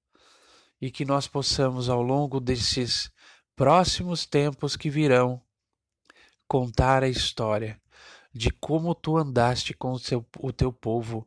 [0.81, 3.11] e que nós possamos, ao longo desses
[3.55, 5.41] próximos tempos que virão,
[6.49, 7.81] contar a história
[8.35, 11.27] de como tu andaste com o, seu, o teu povo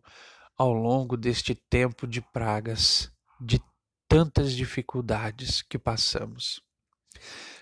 [0.60, 3.10] ao longo deste tempo de pragas,
[3.40, 3.61] de
[4.10, 6.61] tantas dificuldades que passamos.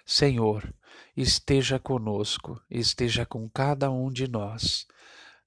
[0.04, 0.74] Senhor,
[1.16, 4.88] esteja conosco, esteja com cada um de nós,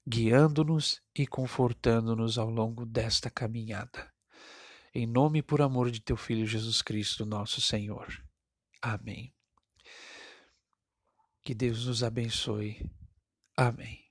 [0.07, 4.09] guiando-nos e confortando-nos ao longo desta caminhada.
[4.95, 8.07] Em nome e por amor de teu Filho Jesus Cristo, nosso Senhor.
[8.81, 9.33] Amém.
[11.43, 12.89] Que Deus nos abençoe.
[13.57, 14.10] Amém.